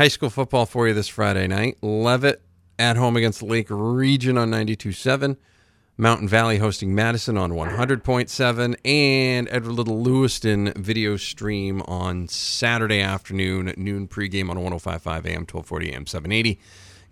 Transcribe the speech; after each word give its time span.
High 0.00 0.08
school 0.08 0.30
football 0.30 0.64
for 0.64 0.88
you 0.88 0.94
this 0.94 1.08
Friday 1.08 1.46
night. 1.46 1.76
Leavitt 1.82 2.40
at 2.78 2.96
home 2.96 3.18
against 3.18 3.42
Lake 3.42 3.66
Region 3.68 4.38
on 4.38 4.50
92.7. 4.50 5.36
Mountain 5.98 6.26
Valley 6.26 6.56
hosting 6.56 6.94
Madison 6.94 7.36
on 7.36 7.50
100.7 7.50 8.76
and 8.82 9.48
Edward 9.50 9.72
Little 9.72 10.02
Lewiston 10.02 10.72
video 10.74 11.18
stream 11.18 11.82
on 11.82 12.28
Saturday 12.28 13.02
afternoon, 13.02 13.74
noon 13.76 14.08
pregame 14.08 14.48
on 14.48 14.56
105.5 14.56 15.26
AM, 15.26 15.44
1240 15.44 15.92
AM, 15.92 16.06
780. 16.06 16.58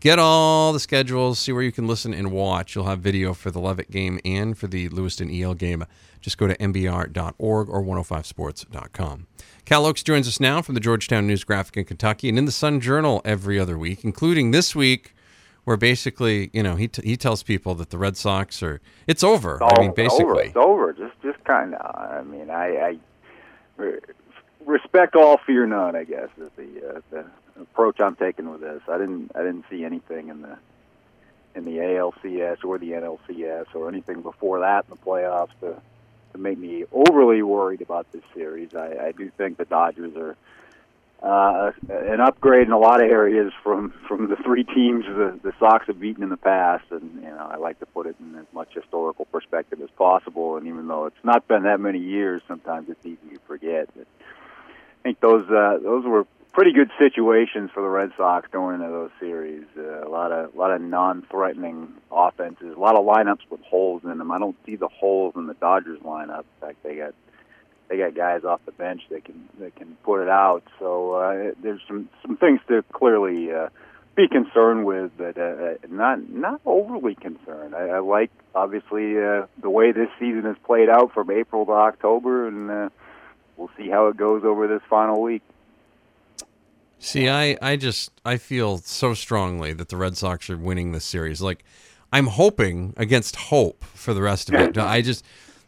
Get 0.00 0.20
all 0.20 0.72
the 0.72 0.78
schedules, 0.78 1.40
see 1.40 1.50
where 1.50 1.62
you 1.62 1.72
can 1.72 1.88
listen 1.88 2.14
and 2.14 2.30
watch. 2.30 2.74
You'll 2.74 2.84
have 2.84 3.00
video 3.00 3.34
for 3.34 3.50
the 3.50 3.58
Leavitt 3.58 3.90
game 3.90 4.20
and 4.24 4.56
for 4.56 4.68
the 4.68 4.88
Lewiston 4.90 5.28
EL 5.28 5.54
game. 5.54 5.84
Just 6.20 6.38
go 6.38 6.46
to 6.46 6.56
mbr.org 6.56 7.68
or 7.68 7.82
105sports.com. 7.82 9.26
Cal 9.64 9.86
Oakes 9.86 10.02
joins 10.04 10.29
us 10.29 10.38
now 10.38 10.62
from 10.62 10.74
the 10.74 10.80
Georgetown 10.80 11.26
News 11.26 11.42
Graphic 11.42 11.76
in 11.76 11.84
Kentucky 11.84 12.29
and 12.29 12.38
in 12.38 12.44
the 12.44 12.52
Sun 12.52 12.80
Journal 12.80 13.20
every 13.25 13.58
other 13.58 13.76
week, 13.76 14.04
including 14.04 14.53
this 14.53 14.75
week 14.75 15.14
where 15.68 15.76
basically, 15.76 16.48
you 16.54 16.62
know, 16.62 16.76
he 16.76 16.89
t- 16.89 17.03
he 17.03 17.14
tells 17.14 17.42
people 17.42 17.75
that 17.75 17.90
the 17.90 17.98
Red 17.98 18.17
Sox 18.17 18.62
are 18.62 18.80
it's 19.06 19.22
over. 19.22 19.58
It's 19.61 19.78
I 19.78 19.82
mean, 19.82 19.92
basically, 19.94 20.25
over. 20.25 20.40
It's 20.40 20.56
over. 20.56 20.92
Just 20.94 21.20
just 21.22 21.44
kind 21.44 21.75
of. 21.75 21.94
I 21.94 22.22
mean, 22.22 22.48
I, 22.48 22.96
I 23.78 23.92
respect 24.64 25.14
all, 25.14 25.39
fear 25.46 25.67
none. 25.67 25.94
I 25.94 26.04
guess 26.04 26.28
is 26.39 26.50
the 26.56 26.96
uh, 26.96 27.00
the 27.11 27.26
approach 27.61 28.00
I'm 28.00 28.17
taking 28.17 28.50
with 28.50 28.61
this. 28.61 28.82
I 28.89 28.98
didn't 28.98 29.32
I 29.35 29.39
didn't 29.39 29.64
see 29.71 29.85
anything 29.85 30.29
in 30.29 30.43
the 30.43 30.58
in 31.54 31.64
the 31.64 31.79
ALCS 31.79 32.64
or 32.64 32.78
the 32.78 32.92
NLCS 32.92 33.75
or 33.75 33.89
anything 33.89 34.22
before 34.22 34.61
that 34.61 34.84
in 34.84 34.91
the 34.91 34.97
playoffs 34.97 35.58
to 35.61 35.81
to 36.33 36.39
make 36.39 36.58
me 36.58 36.84
overly 36.92 37.42
worried 37.42 37.81
about 37.81 38.11
this 38.12 38.22
series. 38.34 38.75
I, 38.75 39.08
I 39.08 39.12
do 39.12 39.31
think 39.31 39.56
the 39.56 39.64
Dodgers 39.64 40.14
are 40.17 40.36
uh, 41.20 41.72
an 41.89 42.20
upgrade 42.20 42.67
in 42.67 42.72
a 42.72 42.78
lot 42.78 43.03
of 43.03 43.11
areas 43.11 43.53
from 43.64 43.92
from 44.06 44.28
the 44.28 44.36
three 44.36 44.62
teams 44.62 45.05
the, 45.05 45.39
the 45.42 45.53
Sox 45.59 45.86
have 45.89 45.98
beaten 45.98 46.23
in 46.23 46.29
the 46.29 46.36
past, 46.36 46.84
and 46.91 47.14
you 47.17 47.29
know 47.29 47.48
I 47.51 47.56
like 47.56 47.81
to 47.81 47.86
put 47.86 48.06
it 48.06 48.14
in 48.20 48.36
as 48.36 48.47
much 48.53 48.73
historical 48.73 49.25
perspective 49.25 49.81
as 49.83 49.91
possible. 49.91 50.56
And 50.56 50.69
even 50.69 50.86
though 50.86 51.06
it's 51.06 51.25
not 51.25 51.48
been 51.48 51.64
that 51.64 51.81
many 51.81 51.98
years, 51.98 52.42
sometimes 52.47 52.89
it's 52.89 53.05
easy 53.05 53.34
to 53.34 53.41
forget. 53.48 53.89
But 53.97 54.06
I 54.20 55.03
think 55.03 55.19
those 55.19 55.48
uh, 55.51 55.79
those 55.83 56.05
were 56.05 56.25
pretty 56.59 56.73
good 56.73 56.91
situations 56.98 57.70
for 57.73 57.84
the 57.84 57.89
Red 57.89 58.11
Sox 58.17 58.48
going 58.51 58.75
into 58.75 58.89
those 58.89 59.12
series. 59.20 59.62
Uh, 59.77 60.05
a 60.05 60.11
lot 60.11 60.33
of 60.33 60.53
a 60.53 60.59
lot 60.59 60.73
of 60.73 60.81
non-threatening 60.81 61.92
offenses, 62.11 62.75
a 62.77 62.81
lot 62.81 62.97
of 62.97 63.06
lineups 63.06 63.48
with 63.48 63.61
holes 63.62 64.03
in 64.03 64.19
them. 64.19 64.33
I 64.33 64.41
don't 64.41 64.56
see 64.67 64.75
the 64.75 64.89
holes 64.89 65.34
in 65.36 65.47
the 65.47 65.55
Dodgers 65.55 66.01
lineup. 66.01 66.41
In 66.41 66.67
fact, 66.67 66.83
they 66.83 66.97
got 66.97 67.14
they 67.86 67.98
got 67.98 68.17
guys 68.17 68.42
off 68.42 68.61
the 68.67 68.73
bench 68.73 69.03
that 69.11 69.25
can 69.25 69.48
that 69.61 69.77
can 69.77 69.97
put 70.03 70.20
it 70.20 70.29
out. 70.29 70.64
So 70.81 71.12
uh, 71.12 71.53
there's 71.62 71.81
some 71.86 72.09
some 72.23 72.36
things 72.36 72.59
to 72.67 72.83
clearly 72.92 73.53
uh, 73.53 73.69
be 74.17 74.27
concerned 74.27 74.84
with, 74.84 75.12
but 75.17 75.39
uh, 75.39 75.75
not 75.89 76.29
not 76.29 76.61
overly 76.67 77.14
concerned. 77.14 77.77
I, 77.77 77.86
I 77.86 77.98
like 78.01 78.33
obviously 78.53 79.17
uh, 79.17 79.47
the 79.62 79.70
way 79.70 79.92
this 79.92 80.11
season 80.19 80.42
has 80.42 80.56
played 80.64 80.89
out 80.89 81.14
from 81.14 81.31
April 81.31 81.67
to 81.67 81.73
October, 81.73 82.48
and 82.48 82.69
uh, 82.69 82.89
we'll 83.56 83.70
see 83.79 83.89
how 83.89 84.09
it 84.09 84.17
goes 84.17 84.42
over 84.42 84.67
this 84.67 84.83
final 84.91 85.23
week. 85.23 85.42
See, 87.01 87.29
I, 87.29 87.57
I 87.63 87.77
just 87.77 88.11
I 88.25 88.37
feel 88.37 88.79
so 88.79 89.15
strongly 89.15 89.73
that 89.73 89.89
the 89.89 89.97
Red 89.97 90.17
Sox 90.17 90.51
are 90.51 90.57
winning 90.57 90.93
this 90.93 91.05
series. 91.05 91.41
Like 91.41 91.65
I'm 92.13 92.27
hoping 92.27 92.95
against 92.97 93.37
hope 93.37 93.85
for 93.85 94.15
the 94.15 94.23
rest 94.23 94.49
of 94.49 94.57
it. 94.57 94.77
I 94.79 95.01
just 95.03 95.25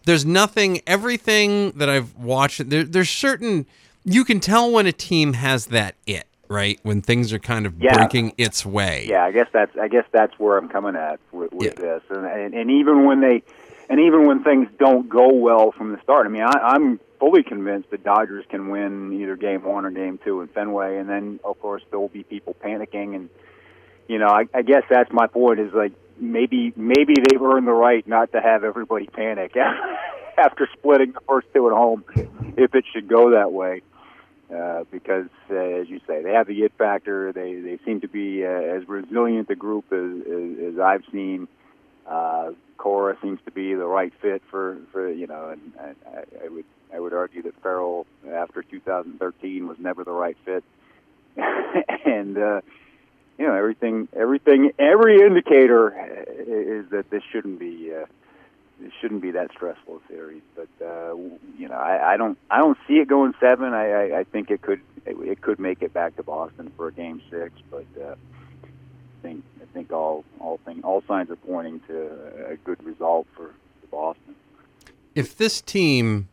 there's 0.06 0.24
nothing 0.26 0.80
everything 0.86 1.72
that 1.72 1.88
I've 1.88 2.16
watched 2.16 2.68
there, 2.70 2.84
there's 2.84 3.10
certain 3.10 3.66
you 4.04 4.24
can 4.24 4.40
tell 4.40 4.70
when 4.72 4.86
a 4.86 4.92
team 4.92 5.34
has 5.34 5.66
that 5.66 5.94
it, 6.06 6.24
right? 6.48 6.80
When 6.82 7.00
things 7.02 7.32
are 7.32 7.38
kind 7.38 7.66
of 7.66 7.74
Yeah. 7.80 7.92
breaking 7.94 8.32
its 8.38 8.64
way. 8.66 9.06
Yeah, 9.08 9.24
I 9.24 9.30
guess 9.30 9.46
that's 9.52 9.76
I 9.76 9.88
guess 9.88 10.06
that's 10.10 10.36
where 10.38 10.56
I'm 10.58 10.68
coming 10.68 10.96
at 10.96 11.20
with, 11.32 11.52
with 11.52 11.74
Yeah. 11.78 11.80
this, 11.84 12.02
and, 12.10 12.26
and 12.26 12.54
and 12.54 12.70
even 12.70 13.04
when 13.04 13.20
they, 13.20 13.42
and 13.90 14.00
even 14.00 14.26
when 14.26 14.42
things 14.42 14.68
don't 14.78 15.08
go 15.08 15.34
well 15.34 15.72
from 15.72 15.92
the 15.92 16.00
start. 16.02 16.24
I 16.24 16.30
mean, 16.30 16.42
I, 16.42 16.74
I'm 16.74 16.98
fully 17.18 17.42
convinced 17.42 17.90
the 17.90 17.98
Dodgers 17.98 18.46
can 18.48 18.70
win 18.70 19.12
either 19.12 19.36
game 19.36 19.62
one 19.62 19.84
or 19.84 19.90
game 19.90 20.18
two 20.24 20.40
in 20.40 20.48
Fenway, 20.48 20.96
and 20.96 21.08
then 21.08 21.40
of 21.44 21.60
course 21.60 21.82
there 21.90 21.98
will 21.98 22.08
be 22.08 22.22
people 22.22 22.56
panicking, 22.64 23.14
and 23.14 23.28
you 24.08 24.18
know, 24.18 24.28
I, 24.28 24.46
I 24.54 24.62
guess 24.62 24.84
that's 24.88 25.12
my 25.12 25.26
point 25.26 25.60
is 25.60 25.74
like 25.74 25.92
maybe 26.18 26.72
maybe 26.76 27.14
they've 27.16 27.42
earned 27.42 27.66
the 27.66 27.72
right 27.72 28.06
not 28.08 28.32
to 28.32 28.40
have 28.40 28.64
everybody 28.64 29.06
panic 29.06 29.54
after 30.38 30.66
splitting 30.78 31.12
the 31.12 31.20
first 31.28 31.48
two 31.52 31.66
at 31.68 31.74
home, 31.74 32.04
if 32.56 32.74
it 32.74 32.84
should 32.94 33.08
go 33.08 33.32
that 33.32 33.52
way 33.52 33.82
uh, 34.54 34.84
because, 34.90 35.26
uh, 35.50 35.54
as 35.54 35.88
you 35.88 36.00
say, 36.06 36.22
they 36.22 36.32
have 36.32 36.46
the 36.46 36.62
it 36.62 36.72
factor. 36.76 37.32
They 37.32 37.54
they 37.60 37.78
seem 37.84 38.00
to 38.00 38.08
be 38.08 38.44
uh, 38.44 38.48
as 38.48 38.88
resilient 38.88 39.48
a 39.50 39.54
group 39.54 39.92
as, 39.92 40.26
as, 40.26 40.74
as 40.74 40.80
I've 40.80 41.04
seen. 41.12 41.48
Uh, 42.06 42.52
Cora 42.80 43.14
seems 43.20 43.38
to 43.44 43.50
be 43.50 43.74
the 43.74 43.84
right 43.84 44.10
fit 44.22 44.40
for, 44.50 44.78
for 44.90 45.12
you 45.12 45.26
know, 45.26 45.50
and, 45.50 45.60
and 45.78 45.96
I, 46.06 46.46
I 46.46 46.48
would 46.48 46.64
I 46.94 46.98
would 46.98 47.12
argue 47.12 47.42
that 47.42 47.54
Farrell 47.62 48.06
after 48.32 48.62
2013 48.62 49.68
was 49.68 49.76
never 49.78 50.02
the 50.02 50.12
right 50.12 50.36
fit, 50.46 50.64
and 51.36 52.38
uh, 52.38 52.62
you 53.36 53.46
know 53.46 53.54
everything 53.54 54.08
everything 54.16 54.72
every 54.78 55.20
indicator 55.20 55.90
is 56.38 56.88
that 56.90 57.10
this 57.10 57.22
shouldn't 57.30 57.58
be. 57.58 57.92
Uh, 57.94 58.06
it 58.82 58.92
shouldn't 58.98 59.20
be 59.20 59.32
that 59.32 59.50
stressful 59.52 60.00
a 60.02 60.08
series. 60.10 60.40
But 60.56 60.68
uh, 60.82 61.14
you 61.58 61.68
know, 61.68 61.74
I, 61.74 62.14
I 62.14 62.16
don't 62.16 62.38
I 62.50 62.60
don't 62.60 62.78
see 62.88 62.94
it 62.94 63.08
going 63.08 63.34
seven. 63.38 63.74
I, 63.74 63.90
I, 63.90 64.18
I 64.20 64.24
think 64.24 64.50
it 64.50 64.62
could 64.62 64.80
it, 65.04 65.18
it 65.18 65.42
could 65.42 65.60
make 65.60 65.82
it 65.82 65.92
back 65.92 66.16
to 66.16 66.22
Boston 66.22 66.72
for 66.78 66.88
a 66.88 66.92
game 66.92 67.20
six. 67.30 67.52
But 67.70 67.84
uh, 68.02 68.14
think 69.22 69.44
I 69.62 69.66
think 69.72 69.92
all 69.92 70.24
all 70.38 70.58
thing 70.64 70.82
all 70.82 71.02
signs 71.06 71.30
are 71.30 71.36
pointing 71.36 71.80
to 71.88 72.46
a 72.50 72.56
good 72.56 72.82
result 72.82 73.26
for, 73.36 73.54
Boston. 73.90 74.34
If 75.14 75.36
this 75.36 75.60
team 75.60 76.28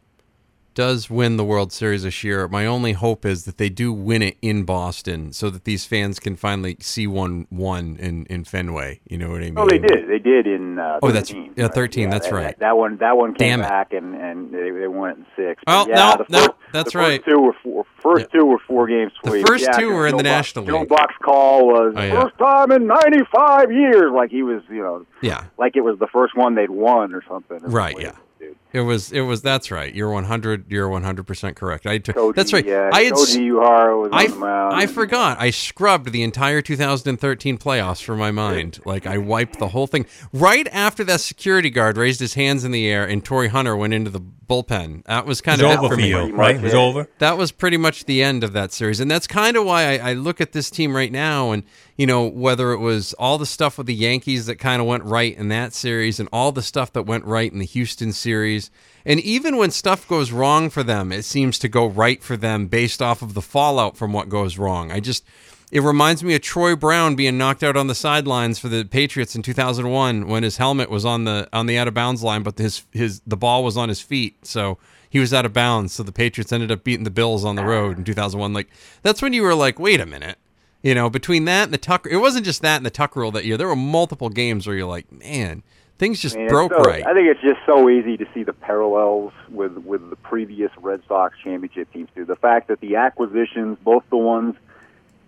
does 0.77 1.09
win 1.09 1.38
the 1.38 1.43
World 1.43 1.73
Series 1.73 2.03
this 2.03 2.23
year, 2.23 2.47
my 2.47 2.67
only 2.67 2.93
hope 2.93 3.25
is 3.25 3.45
that 3.45 3.57
they 3.57 3.67
do 3.67 3.91
win 3.91 4.21
it 4.21 4.38
in 4.43 4.63
Boston 4.63 5.33
so 5.33 5.49
that 5.49 5.63
these 5.63 5.85
fans 5.85 6.19
can 6.19 6.35
finally 6.35 6.77
see 6.79 7.07
one 7.07 7.47
one 7.49 7.97
in, 7.99 8.27
in 8.27 8.43
Fenway. 8.43 8.99
You 9.09 9.17
know 9.17 9.31
what 9.31 9.38
I 9.41 9.45
mean? 9.45 9.55
Oh, 9.57 9.67
they 9.67 9.79
did. 9.79 10.07
They 10.07 10.19
did 10.19 10.45
in 10.45 10.77
uh, 10.77 10.99
Oh, 11.01 11.07
that's- 11.07 11.29
13, 11.31 11.53
yeah, 11.57 11.63
right? 11.65 11.73
13, 11.73 12.09
that's 12.11 12.27
that, 12.29 12.35
right. 12.35 12.59
That, 12.59 12.77
one, 12.77 12.97
that 12.97 13.17
one 13.17 13.33
came 13.33 13.49
Damn 13.49 13.61
it. 13.61 13.63
back 13.63 13.91
and 13.91 14.13
and 14.13 14.53
they, 14.53 14.69
they 14.69 14.88
won 14.88 15.09
it 15.09 15.17
in 15.17 15.25
six. 15.35 15.63
Well, 15.65 15.85
But 15.85 15.89
yeah, 15.97 16.13
no, 16.15 16.25
the 16.29 16.47
no, 16.47 16.55
that's 16.71 16.94
right. 16.94 17.23
First 17.25 17.35
two 17.35 17.41
were 17.41 17.55
four. 17.63 17.85
First 18.03 18.27
two 18.31 18.45
were 18.45 18.59
four 18.67 18.85
game 18.88 19.09
The 19.23 19.44
first 19.47 19.63
Yeah, 19.63 19.79
two 19.79 19.91
were 19.91 20.05
in 20.05 20.11
Joe 20.11 20.17
the 20.17 20.23
Buck- 20.25 20.31
National 20.31 20.65
Joe 20.65 20.79
League. 20.81 20.89
Buck's 20.89 21.15
call 21.23 21.65
was 21.69 21.94
Oh, 21.97 22.03
yeah. 22.03 22.21
first 22.23 22.38
time 22.38 22.71
in 22.71 22.85
ninety 22.85 23.23
five 23.35 23.71
years. 23.71 24.11
Like 24.13 24.29
he 24.29 24.44
was, 24.44 24.61
you 24.69 24.83
know, 24.83 25.07
Yeah. 25.23 25.45
like 25.57 25.75
it 25.75 25.81
was 25.81 25.97
the 25.97 26.07
first 26.07 26.38
one 26.38 26.53
they'd 26.53 26.69
won 26.69 27.15
or 27.15 27.23
something. 27.27 27.57
Right, 27.63 27.99
yeah. 27.99 28.11
Dude. 28.39 28.55
It 28.77 28.81
was. 28.81 29.11
It 29.11 29.21
was. 29.21 29.41
That's 29.41 29.71
right. 29.71 29.93
You're 29.93 30.09
100. 30.11 30.71
You're 30.71 30.88
100 30.89 31.23
percent 31.27 31.55
correct. 31.57 31.85
I. 31.85 31.97
T- 31.97 32.13
Koji, 32.13 32.35
that's 32.35 32.53
right. 32.53 32.65
Yeah, 32.65 32.89
I 32.93 33.03
had. 33.03 33.13
Koji 33.13 33.49
Uehara 33.51 34.01
was 34.01 34.09
I, 34.13 34.25
on 34.27 34.39
the. 34.39 34.75
I 34.75 34.85
forgot. 34.88 35.39
I 35.39 35.49
scrubbed 35.49 36.11
the 36.11 36.23
entire 36.23 36.61
2013 36.61 37.57
playoffs 37.57 38.01
from 38.03 38.19
my 38.19 38.31
mind. 38.31 38.79
Like 38.85 39.05
I 39.05 39.17
wiped 39.17 39.59
the 39.59 39.69
whole 39.69 39.88
thing 39.88 40.05
right 40.31 40.67
after 40.71 41.03
that 41.05 41.21
security 41.21 41.69
guard 41.69 41.97
raised 41.97 42.19
his 42.19 42.35
hands 42.35 42.63
in 42.63 42.71
the 42.71 42.88
air 42.88 43.05
and 43.05 43.23
Torii 43.23 43.47
Hunter 43.49 43.75
went 43.75 43.93
into 43.93 44.09
the 44.09 44.21
bullpen. 44.21 45.03
That 45.05 45.25
was 45.25 45.41
kind 45.41 45.59
It's 45.61 45.69
of 45.73 45.79
over 45.79 45.89
for 45.89 45.95
for 45.95 46.01
me. 46.01 46.09
you, 46.09 46.15
Pretty 46.17 46.33
right? 46.33 46.55
much 46.55 46.65
It's 46.65 46.73
it. 46.73 46.77
over. 46.77 47.09
That 47.19 47.38
was 47.38 47.51
pretty 47.51 47.77
much 47.77 48.05
the 48.05 48.23
end 48.23 48.44
of 48.45 48.53
that 48.53 48.71
series, 48.71 48.99
and 49.01 49.11
that's 49.11 49.27
kind 49.27 49.57
of 49.57 49.65
why 49.65 49.97
I, 49.97 50.11
I 50.11 50.13
look 50.13 50.39
at 50.39 50.53
this 50.53 50.69
team 50.69 50.95
right 50.95 51.11
now, 51.11 51.51
and 51.51 51.63
you 51.97 52.05
know 52.07 52.25
whether 52.27 52.71
it 52.71 52.77
was 52.79 53.11
all 53.13 53.38
the 53.38 53.45
stuff 53.45 53.77
with 53.77 53.88
the 53.88 53.94
Yankees 53.94 54.45
that 54.45 54.55
kind 54.55 54.81
of 54.81 54.88
went 54.88 55.03
right 55.03 55.35
in 55.38 55.49
that 55.49 55.73
series, 55.73 56.19
and 56.19 56.29
all 56.31 56.53
the 56.53 56.61
stuff 56.61 56.94
that 56.94 57.03
went 57.03 57.25
right 57.25 57.51
in 57.51 57.59
the 57.59 57.65
Houston 57.65 58.13
series, 58.13 58.66
and 59.05 59.19
even 59.22 59.57
when 59.57 59.72
stuff 59.72 60.07
goes 60.07 60.31
wrong 60.31 60.69
for 60.69 60.83
them, 60.83 61.11
it 61.11 61.23
seems 61.23 61.57
to 61.59 61.69
go 61.69 61.85
right 61.85 62.22
for 62.22 62.35
them 62.35 62.67
based 62.67 63.01
off 63.01 63.22
of 63.22 63.33
the 63.33 63.41
fallout 63.41 63.95
from 63.95 64.13
what 64.13 64.29
goes 64.29 64.57
wrong. 64.57 64.91
I 64.91 65.00
just 65.00 65.24
it 65.71 65.81
reminds 65.81 66.24
me 66.24 66.33
of 66.33 66.42
Troy 66.42 66.75
Brown 66.75 67.15
being 67.15 67.38
knocked 67.38 67.63
out 67.63 67.75
on 67.75 67.88
the 67.88 67.95
sidelines 67.95 68.57
for 68.57 68.69
the 68.69 68.86
Patriots 68.86 69.36
in 69.36 69.42
2001 69.42 70.27
when 70.27 70.44
his 70.44 70.57
helmet 70.57 70.89
was 70.89 71.06
on 71.06 71.25
the 71.25 71.50
on 71.51 71.65
the 71.65 71.77
out 71.77 71.88
of 71.88 71.94
bounds 71.94 72.24
line, 72.24 72.44
but 72.44 72.57
his 72.57 72.83
his 72.92 73.21
the 73.27 73.38
ball 73.38 73.63
was 73.63 73.77
on 73.77 73.89
his 73.89 74.01
feet, 74.01 74.45
so 74.45 74.77
he 75.09 75.19
was 75.19 75.33
out 75.33 75.45
of 75.45 75.53
bounds. 75.53 75.94
So 75.94 76.03
the 76.03 76.12
Patriots 76.12 76.53
ended 76.53 76.71
up 76.71 76.83
beating 76.83 77.03
the 77.03 77.09
Bills 77.09 77.44
on 77.44 77.56
the 77.56 77.65
road 77.65 77.97
in 77.97 78.03
2001. 78.03 78.53
Like 78.53 78.69
that's 79.01 79.21
when 79.21 79.33
you 79.33 79.44
were 79.44 79.56
like, 79.56 79.80
wait 79.80 80.00
a 80.00 80.06
minute, 80.06 80.38
you 80.81 80.95
know, 80.95 81.09
between 81.09 81.45
that 81.45 81.65
and 81.65 81.74
the 81.74 81.77
Tucker, 81.77 82.09
it 82.09 82.18
wasn't 82.18 82.45
just 82.45 82.62
that 82.62 82.77
and 82.77 82.86
the 82.86 82.89
Tucker 82.89 83.19
rule 83.19 83.31
that 83.31 83.45
year. 83.45 83.57
There 83.57 83.68
were 83.68 83.75
multiple 83.75 84.30
games 84.30 84.68
where 84.68 84.75
you're 84.75 84.88
like, 84.88 85.12
man, 85.12 85.63
things 85.97 86.19
just 86.19 86.35
broke 86.47 86.71
so- 86.71 86.79
right. 86.79 87.05
I 87.05 87.13
think 87.13 87.27
it's 87.27 87.41
just 87.41 87.59
so 87.65 87.89
easy 87.89 88.17
to 88.17 88.25
see 88.33 88.44
the 88.44 88.53
parallels 88.53 89.33
with 89.49 89.77
with 89.77 90.09
the 90.09 90.15
previous 90.15 90.71
Red 90.77 91.01
Sox 91.07 91.38
championship 91.44 91.91
teams 91.91 92.09
too. 92.15 92.25
The 92.25 92.35
fact 92.35 92.67
that 92.67 92.79
the 92.79 92.97
acquisitions, 92.97 93.77
both 93.83 94.03
the 94.09 94.17
ones 94.17 94.55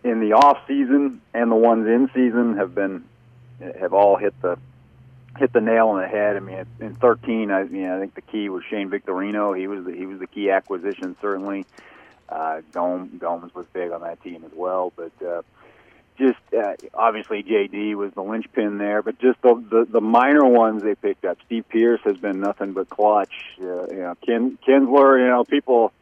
in 0.04 0.20
the 0.20 0.34
off 0.34 0.60
season 0.68 1.22
and 1.34 1.52
the 1.52 1.56
ones 1.56 1.88
in 1.88 2.10
season, 2.14 2.58
have 2.58 2.74
been 2.74 3.04
have 3.80 3.94
all 3.94 4.16
hit 4.16 4.40
the 4.42 4.58
hit 5.38 5.54
the 5.54 5.62
nail 5.62 5.90
on 5.90 6.02
the 6.02 6.08
head. 6.08 6.36
I 6.36 6.40
mean, 6.40 6.66
in 6.80 6.96
13, 6.96 7.52
I 7.52 7.64
mean, 7.64 7.90
I 7.90 8.00
think 8.00 8.14
the 8.16 8.22
key 8.22 8.50
was 8.50 8.64
Shane 8.70 8.90
Victorino. 8.90 9.58
He 9.58 9.68
was 9.68 9.86
the, 9.86 9.92
he 9.92 10.06
was 10.06 10.20
the 10.20 10.28
key 10.28 10.50
acquisition 10.52 11.16
certainly. 11.22 11.66
Uh, 12.28 12.62
Gomes, 12.74 13.12
Gomes 13.20 13.54
was 13.56 13.66
big 13.74 13.92
on 13.92 14.02
that 14.02 14.22
team 14.22 14.44
as 14.46 14.52
well, 14.54 14.94
but 14.96 15.12
uh, 15.26 15.42
just 16.20 16.38
uh, 16.54 16.76
obviously 16.94 17.42
JD 17.42 17.96
was 17.96 18.14
the 18.14 18.22
linchpin 18.22 18.78
there, 18.78 19.02
but 19.02 19.18
just 19.20 19.42
the, 19.42 19.56
the 19.56 19.88
the 19.90 20.02
minor 20.02 20.46
ones 20.46 20.84
they 20.84 20.96
picked 20.96 21.26
up. 21.26 21.38
Steve 21.46 21.66
Pearce 21.70 22.02
has 22.04 22.18
been 22.18 22.40
nothing 22.40 22.74
but 22.74 22.90
clutch. 22.90 23.34
Uh, 23.60 23.88
you 23.88 24.00
know, 24.00 24.16
Ken, 24.26 24.58
Kinsler. 24.68 25.20
You 25.20 25.28
know, 25.28 25.44
people 25.46 25.94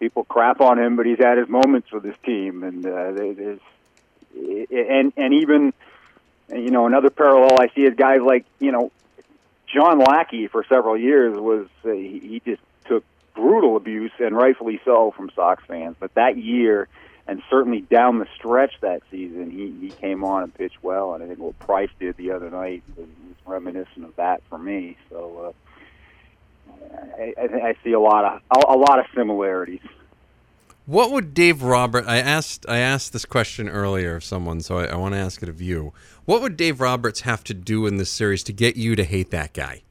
people 0.00 0.24
crap 0.24 0.60
on 0.60 0.78
him, 0.78 0.96
but 0.96 1.06
he's 1.06 1.18
had 1.18 1.38
his 1.38 1.48
moments 1.48 1.92
with 1.92 2.04
his 2.04 2.16
team, 2.26 2.64
and 2.64 2.84
uh, 2.84 3.12
there's 3.12 3.60
and 4.34 5.12
and 5.16 5.34
even 5.34 5.72
you 6.50 6.70
know 6.70 6.86
another 6.86 7.10
parallel 7.10 7.60
I 7.60 7.68
see 7.74 7.82
is 7.82 7.94
guys 7.94 8.20
like 8.20 8.44
you 8.58 8.72
know 8.72 8.90
John 9.72 10.00
Lackey 10.00 10.48
for 10.48 10.64
several 10.68 10.98
years 10.98 11.38
was 11.38 11.66
uh, 11.84 11.92
he, 11.92 12.18
he 12.18 12.42
just 12.44 12.62
took 12.86 13.04
brutal 13.34 13.76
abuse 13.76 14.12
and 14.18 14.36
rightfully 14.36 14.80
so 14.84 15.12
from 15.16 15.30
Sox 15.34 15.62
fans, 15.66 15.96
but 16.00 16.12
that 16.14 16.36
year 16.36 16.88
and 17.32 17.42
certainly 17.48 17.80
down 17.80 18.18
the 18.18 18.26
stretch 18.36 18.74
that 18.82 19.00
season, 19.10 19.50
he, 19.50 19.88
he 19.88 19.90
came 19.90 20.22
on 20.22 20.42
and 20.42 20.54
pitched 20.54 20.82
well. 20.82 21.14
And 21.14 21.24
I 21.24 21.28
think 21.28 21.38
what 21.38 21.58
Price 21.58 21.88
did 21.98 22.14
the 22.18 22.30
other 22.30 22.50
night 22.50 22.82
was, 22.94 23.06
was 23.06 23.36
reminiscent 23.46 24.04
of 24.04 24.14
that 24.16 24.42
for 24.50 24.58
me. 24.58 24.98
So 25.08 25.54
uh, 26.68 26.72
I, 27.18 27.34
I, 27.40 27.68
I 27.68 27.74
see 27.82 27.92
a 27.92 28.00
lot 28.00 28.26
of 28.26 28.42
a, 28.54 28.74
a 28.74 28.76
lot 28.76 28.98
of 28.98 29.06
similarities. 29.14 29.80
What 30.84 31.10
would 31.10 31.32
Dave 31.32 31.62
Robert? 31.62 32.04
I 32.06 32.18
asked 32.18 32.66
I 32.68 32.78
asked 32.78 33.14
this 33.14 33.24
question 33.24 33.66
earlier 33.66 34.16
of 34.16 34.24
someone, 34.24 34.60
so 34.60 34.76
I, 34.76 34.88
I 34.88 34.96
want 34.96 35.14
to 35.14 35.18
ask 35.18 35.42
it 35.42 35.48
of 35.48 35.62
you. 35.62 35.94
What 36.26 36.42
would 36.42 36.58
Dave 36.58 36.82
Roberts 36.82 37.22
have 37.22 37.42
to 37.44 37.54
do 37.54 37.86
in 37.86 37.96
this 37.96 38.10
series 38.10 38.42
to 38.44 38.52
get 38.52 38.76
you 38.76 38.94
to 38.94 39.04
hate 39.04 39.30
that 39.30 39.54
guy? 39.54 39.84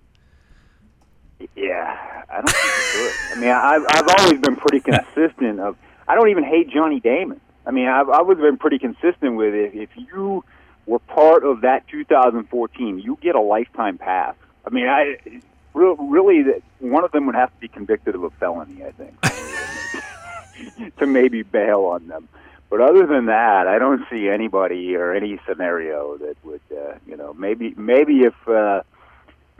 Yeah, 1.56 2.24
I 2.30 2.36
don't 2.36 2.50
think 2.50 2.74
he 2.74 3.00
could. 3.00 3.38
I 3.38 3.42
mean, 3.42 3.50
I've 3.50 3.86
I've 3.90 4.20
always 4.20 4.40
been 4.42 4.56
pretty 4.58 4.82
consistent 4.82 5.60
of 5.60 5.76
I 6.12 6.16
don't 6.16 6.28
even 6.28 6.44
hate 6.44 6.69
Johnny 6.69 7.00
Damon. 7.00 7.40
I 7.66 7.72
mean, 7.72 7.88
I've, 7.88 8.10
I've 8.10 8.28
been 8.28 8.58
pretty 8.58 8.80
consistent 8.80 9.38
with 9.38 9.54
it. 9.54 9.74
If 9.74 9.92
you 9.96 10.44
were 10.86 11.00
part 11.00 11.46
of 11.46 11.62
that 11.62 11.88
2014, 11.88 13.00
you 13.00 13.18
get 13.22 13.36
a 13.36 13.40
lifetime 13.40 13.98
pass. 13.98 14.36
I 14.66 14.72
mean, 14.72 14.90
I 14.90 15.16
really 15.74 16.44
one 16.80 17.06
of 17.06 17.13
them 17.13 17.28
would 17.28 17.36
have 17.36 17.54
to 17.54 17.60
be 17.62 17.69
convicted 17.69 18.16
of 18.16 18.25
a 18.25 18.30
felony, 18.31 18.84
I 18.84 18.92
think, 18.92 19.13
to 20.98 21.08
maybe 21.08 21.44
bail 21.44 21.86
on 21.86 22.10
them. 22.10 22.28
But 22.69 22.81
other 22.81 23.07
than 23.07 23.28
that, 23.28 23.68
I 23.68 23.80
don't 23.80 24.04
see 24.10 24.28
anybody 24.28 24.98
or 24.98 25.14
any 25.14 25.40
scenario 25.48 26.18
that 26.18 26.36
would, 26.44 26.60
uh, 26.75 26.96
you 27.07 27.16
know, 27.16 27.34
maybe 27.34 27.74
maybe 27.78 28.24
if 28.24 28.36
uh, 28.50 28.81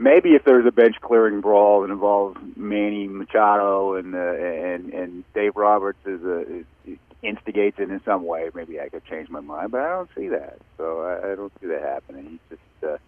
maybe 0.02 0.30
if 0.30 0.44
there's 0.44 0.66
a 0.66 0.72
bench 0.72 0.96
clearing 1.00 1.40
brawl 1.40 1.82
that 1.82 1.90
involves 1.90 2.38
Manny 2.56 3.06
Machado 3.06 3.94
and 3.94 4.14
uh, 4.14 4.18
and 4.18 4.92
and 4.92 5.24
Dave 5.34 5.56
Roberts 5.56 5.98
is 6.04 6.22
a 6.24 6.40
is, 6.86 6.98
instigates 7.22 7.78
it 7.78 7.88
in 7.88 8.02
some 8.04 8.24
way, 8.24 8.50
maybe 8.52 8.80
I 8.80 8.88
could 8.88 9.04
change 9.04 9.28
my 9.28 9.40
mind. 9.40 9.70
But 9.70 9.82
I 9.82 9.90
don't 9.90 10.10
see 10.16 10.28
that, 10.28 10.58
so 10.76 11.02
I, 11.02 11.32
I 11.32 11.34
don't 11.36 11.52
see 11.60 11.68
that 11.68 11.82
happening. 11.82 12.40
He's 12.50 12.58
just 12.58 12.92
uh, 12.92 12.98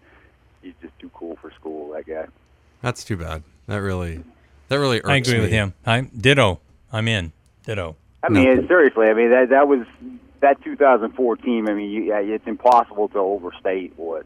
he's 0.61 0.73
just 0.81 0.97
too 0.99 1.11
cool 1.13 1.37
for 1.41 1.51
school. 1.51 1.93
That 1.93 2.07
guy. 2.07 2.27
That's 2.81 3.03
too 3.03 3.17
bad. 3.17 3.43
That 3.67 3.77
really 3.77 4.23
that 4.69 4.79
really 4.79 4.99
irks 4.99 5.09
I 5.09 5.17
agree 5.17 5.35
me. 5.35 5.41
with 5.41 5.51
him. 5.51 5.73
I'm 5.85 6.09
ditto. 6.17 6.59
I'm 6.91 7.07
in. 7.07 7.33
Ditto. 7.65 7.97
I 8.23 8.29
mean, 8.29 8.67
seriously. 8.67 9.07
I 9.07 9.13
mean 9.13 9.29
that 9.29 9.49
that 9.49 9.67
was 9.67 9.85
that 10.39 10.63
2004 10.63 11.37
team. 11.37 11.67
I 11.67 11.73
mean, 11.73 11.89
you, 11.89 12.13
it's 12.13 12.47
impossible 12.47 13.09
to 13.09 13.19
overstate 13.19 13.93
what 13.97 14.25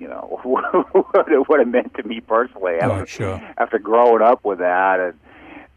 you 0.00 0.08
know 0.08 0.40
what 0.44 1.28
it, 1.28 1.48
what 1.48 1.60
it 1.60 1.68
meant 1.68 1.94
to 1.94 2.02
me 2.02 2.20
personally 2.20 2.76
after, 2.76 3.02
oh, 3.02 3.04
sure. 3.04 3.54
after 3.58 3.78
growing 3.78 4.22
up 4.22 4.44
with 4.44 4.58
that 4.58 5.00
and 5.00 5.18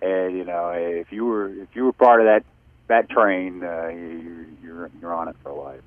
and 0.02 0.38
you 0.38 0.44
know 0.46 0.70
if 0.70 1.12
you 1.12 1.26
were 1.26 1.50
if 1.50 1.70
you 1.74 1.86
were 1.86 1.94
part 1.94 2.22
of 2.22 2.26
that 2.26 2.44
that 2.88 3.10
train 3.10 3.64
uh, 3.64 3.88
you, 3.88 4.46
you're 4.64 4.90
you're 5.02 5.14
on 5.14 5.28
it 5.28 5.36
for 5.44 5.52
life. 5.52 5.82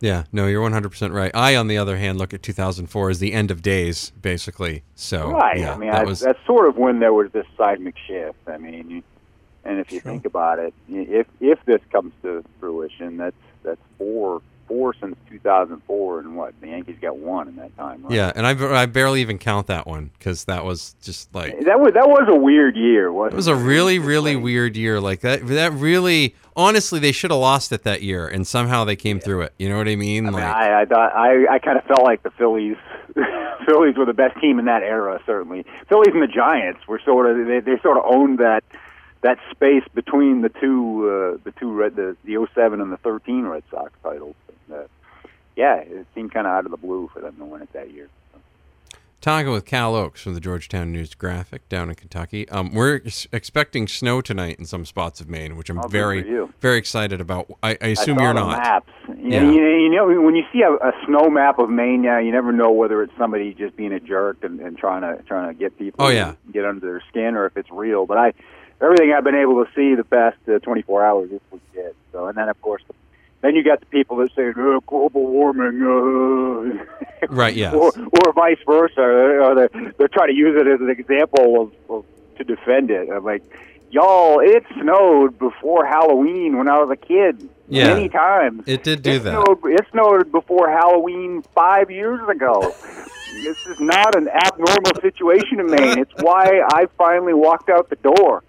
Yeah, 0.00 0.24
no, 0.30 0.46
you're 0.46 0.68
100% 0.68 1.12
right. 1.12 1.32
I, 1.34 1.56
on 1.56 1.66
the 1.66 1.76
other 1.76 1.96
hand, 1.96 2.18
look 2.18 2.32
at 2.32 2.40
2004 2.40 3.10
as 3.10 3.18
the 3.18 3.32
end 3.32 3.50
of 3.50 3.62
days, 3.62 4.12
basically. 4.22 4.84
So, 4.94 5.32
right. 5.32 5.58
Yeah, 5.58 5.74
I 5.74 5.76
mean, 5.76 5.90
that 5.90 6.02
I, 6.02 6.04
was... 6.04 6.20
that's 6.20 6.38
sort 6.46 6.68
of 6.68 6.76
when 6.76 7.00
there 7.00 7.12
was 7.12 7.32
this 7.32 7.46
seismic 7.56 7.96
shift. 8.06 8.38
I 8.46 8.58
mean, 8.58 8.90
you, 8.90 9.02
and 9.64 9.80
if 9.80 9.90
you 9.90 9.98
Sure. 10.00 10.12
think 10.12 10.24
about 10.24 10.60
it, 10.60 10.72
if 10.88 11.26
if 11.40 11.58
this 11.64 11.80
comes 11.90 12.12
to 12.22 12.44
fruition, 12.60 13.16
that's 13.16 13.36
that's 13.64 13.80
four 13.98 14.40
four 14.68 14.94
since 15.00 15.16
2004, 15.42 16.20
and 16.20 16.36
what 16.36 16.54
the 16.60 16.68
Yankees 16.68 16.96
got 17.00 17.16
one 17.16 17.48
in 17.48 17.56
that 17.56 17.76
time. 17.76 18.02
Right? 18.02 18.12
Yeah, 18.12 18.32
and 18.34 18.46
I, 18.46 18.82
I 18.82 18.86
barely 18.86 19.20
even 19.20 19.38
count 19.38 19.66
that 19.68 19.86
one 19.86 20.10
because 20.18 20.44
that 20.44 20.64
was 20.64 20.94
just 21.02 21.34
like 21.34 21.52
that 21.64 21.80
was 21.80 21.92
that 21.94 22.08
was 22.08 22.28
a 22.28 22.36
weird 22.36 22.76
year. 22.76 23.12
Wasn't 23.12 23.34
it 23.34 23.36
was 23.36 23.46
a 23.46 23.54
really 23.54 23.98
really 23.98 24.34
like- 24.34 24.44
weird 24.44 24.76
year. 24.76 25.00
Like 25.00 25.20
that 25.20 25.46
that 25.48 25.72
really 25.72 26.34
honestly 26.56 26.98
they 27.00 27.12
should 27.12 27.30
have 27.30 27.40
lost 27.40 27.72
it 27.72 27.84
that 27.84 28.02
year, 28.02 28.26
and 28.28 28.46
somehow 28.46 28.84
they 28.84 28.96
came 28.96 29.20
through 29.20 29.42
it. 29.42 29.54
You 29.58 29.68
know 29.68 29.78
what 29.78 29.88
I 29.88 29.96
mean? 29.96 30.26
I 30.26 30.30
mean, 30.30 30.40
I 30.40 30.80
I, 30.82 30.84
thought, 30.84 31.14
I, 31.14 31.46
I 31.54 31.58
kind 31.58 31.78
of 31.78 31.84
felt 31.84 32.02
like 32.02 32.22
the 32.22 32.30
Phillies. 32.30 32.76
Phillies 33.66 33.96
were 33.96 34.06
the 34.06 34.14
best 34.14 34.40
team 34.40 34.58
in 34.58 34.64
that 34.66 34.82
era. 34.82 35.20
Certainly, 35.26 35.64
Phillies 35.88 36.14
and 36.14 36.22
the 36.22 36.26
Giants 36.28 36.86
were 36.86 37.00
sort 37.04 37.26
of 37.26 37.46
they, 37.46 37.60
they 37.60 37.80
sort 37.80 37.96
of 37.96 38.04
owned 38.06 38.38
that 38.38 38.64
that 39.20 39.38
space 39.50 39.82
between 39.94 40.42
the 40.42 40.48
two 40.48 41.08
uh, 41.08 41.38
the 41.44 41.52
two 41.58 41.72
red 41.72 41.96
the 41.96 42.16
the 42.24 42.46
07 42.54 42.80
and 42.80 42.92
the 42.92 42.96
13 42.98 43.46
Red 43.46 43.62
Sox 43.70 43.92
titles. 44.02 44.36
Uh, 44.72 44.82
yeah, 45.58 45.76
it 45.76 46.06
seemed 46.14 46.32
kind 46.32 46.46
of 46.46 46.52
out 46.52 46.64
of 46.64 46.70
the 46.70 46.76
blue 46.78 47.10
for 47.12 47.20
them 47.20 47.34
to 47.36 47.44
win 47.44 47.60
it 47.62 47.72
that 47.72 47.90
year. 47.92 48.08
talking 49.20 49.50
with 49.50 49.64
Cal 49.66 49.96
Oakes 49.96 50.22
from 50.22 50.34
the 50.34 50.40
Georgetown 50.40 50.92
News 50.92 51.12
Graphic 51.14 51.68
down 51.68 51.88
in 51.90 51.96
Kentucky. 51.96 52.48
Um, 52.50 52.72
we're 52.72 53.00
expecting 53.32 53.88
snow 53.88 54.20
tonight 54.20 54.58
in 54.60 54.64
some 54.64 54.84
spots 54.86 55.20
of 55.20 55.28
Maine, 55.28 55.56
which 55.56 55.68
I'm 55.68 55.80
Oh, 55.80 55.88
very 55.88 56.22
very 56.60 56.78
excited 56.78 57.20
about. 57.20 57.50
I, 57.62 57.76
I 57.82 57.88
assume 57.88 58.18
I 58.20 58.22
you're 58.22 58.34
the 58.34 58.40
not. 58.40 58.58
Maps. 58.62 58.92
You, 59.08 59.16
Yeah. 59.30 59.42
know, 59.42 59.50
you, 59.52 59.88
know, 59.90 60.20
when 60.22 60.36
you 60.36 60.44
see 60.52 60.62
a, 60.62 60.72
a 60.72 60.92
snow 61.06 61.28
map 61.28 61.58
of 61.58 61.68
Maine 61.68 62.02
now, 62.02 62.18
you 62.18 62.30
never 62.30 62.52
know 62.52 62.70
whether 62.70 63.02
it's 63.02 63.12
somebody 63.18 63.52
just 63.54 63.74
being 63.76 63.92
a 63.92 64.00
jerk 64.00 64.44
and, 64.44 64.60
and 64.60 64.78
trying 64.78 65.02
to 65.02 65.22
trying 65.24 65.48
to 65.52 65.54
get 65.58 65.76
people 65.78 66.04
Oh, 66.06 66.08
yeah. 66.10 66.32
to 66.46 66.52
get 66.52 66.64
under 66.64 66.80
their 66.86 67.02
skin, 67.08 67.34
or 67.34 67.46
if 67.46 67.56
it's 67.56 67.70
real. 67.72 68.06
But 68.06 68.18
I, 68.18 68.32
everything 68.80 69.12
I've 69.12 69.24
been 69.24 69.34
able 69.34 69.64
to 69.64 69.70
see 69.74 69.94
the 69.96 70.04
past 70.04 70.36
uh, 70.48 70.60
24 70.60 71.04
hours, 71.04 71.30
this 71.30 71.40
was 71.50 71.60
it. 71.74 71.96
So, 72.12 72.26
and 72.28 72.36
then 72.38 72.48
of 72.48 72.60
course, 72.62 72.82
then 73.40 73.54
you 73.54 73.62
got 73.62 73.80
the 73.80 73.86
people 73.86 74.16
that 74.18 74.34
say 74.34 74.52
oh, 74.56 74.80
global 74.86 75.26
warming, 75.26 75.82
uh, 75.82 77.26
Right, 77.28 77.54
yes. 77.54 77.74
or, 77.74 77.92
or 77.96 78.32
vice 78.32 78.58
versa. 78.66 79.00
Or 79.00 79.54
they're, 79.54 79.92
they're 79.96 80.08
trying 80.08 80.28
to 80.28 80.34
use 80.34 80.56
it 80.60 80.66
as 80.66 80.80
an 80.80 80.90
example 80.90 81.60
of, 81.60 81.72
of 81.90 82.04
to 82.36 82.44
defend 82.44 82.90
it. 82.90 83.08
I'm 83.10 83.24
like, 83.24 83.42
y'all, 83.90 84.40
it 84.40 84.64
snowed 84.80 85.38
before 85.38 85.86
Halloween 85.86 86.56
when 86.56 86.68
I 86.68 86.78
was 86.78 86.90
a 86.90 86.96
kid. 86.96 87.48
Yeah. 87.70 87.92
many 87.92 88.08
times. 88.08 88.62
It 88.66 88.82
did 88.82 89.02
do 89.02 89.10
it 89.10 89.18
that. 89.24 89.44
Snowed, 89.44 89.58
it 89.66 89.86
snowed 89.92 90.32
before 90.32 90.70
Halloween 90.70 91.42
five 91.54 91.90
years 91.90 92.26
ago. 92.26 92.74
this 93.42 93.66
is 93.66 93.80
not 93.80 94.16
an 94.16 94.28
abnormal 94.28 94.94
situation 95.00 95.60
in 95.60 95.66
Maine. 95.66 95.98
It's 95.98 96.12
why 96.22 96.60
I 96.72 96.86
finally 96.96 97.34
walked 97.34 97.68
out 97.70 97.90
the 97.90 97.96
door. 97.96 98.42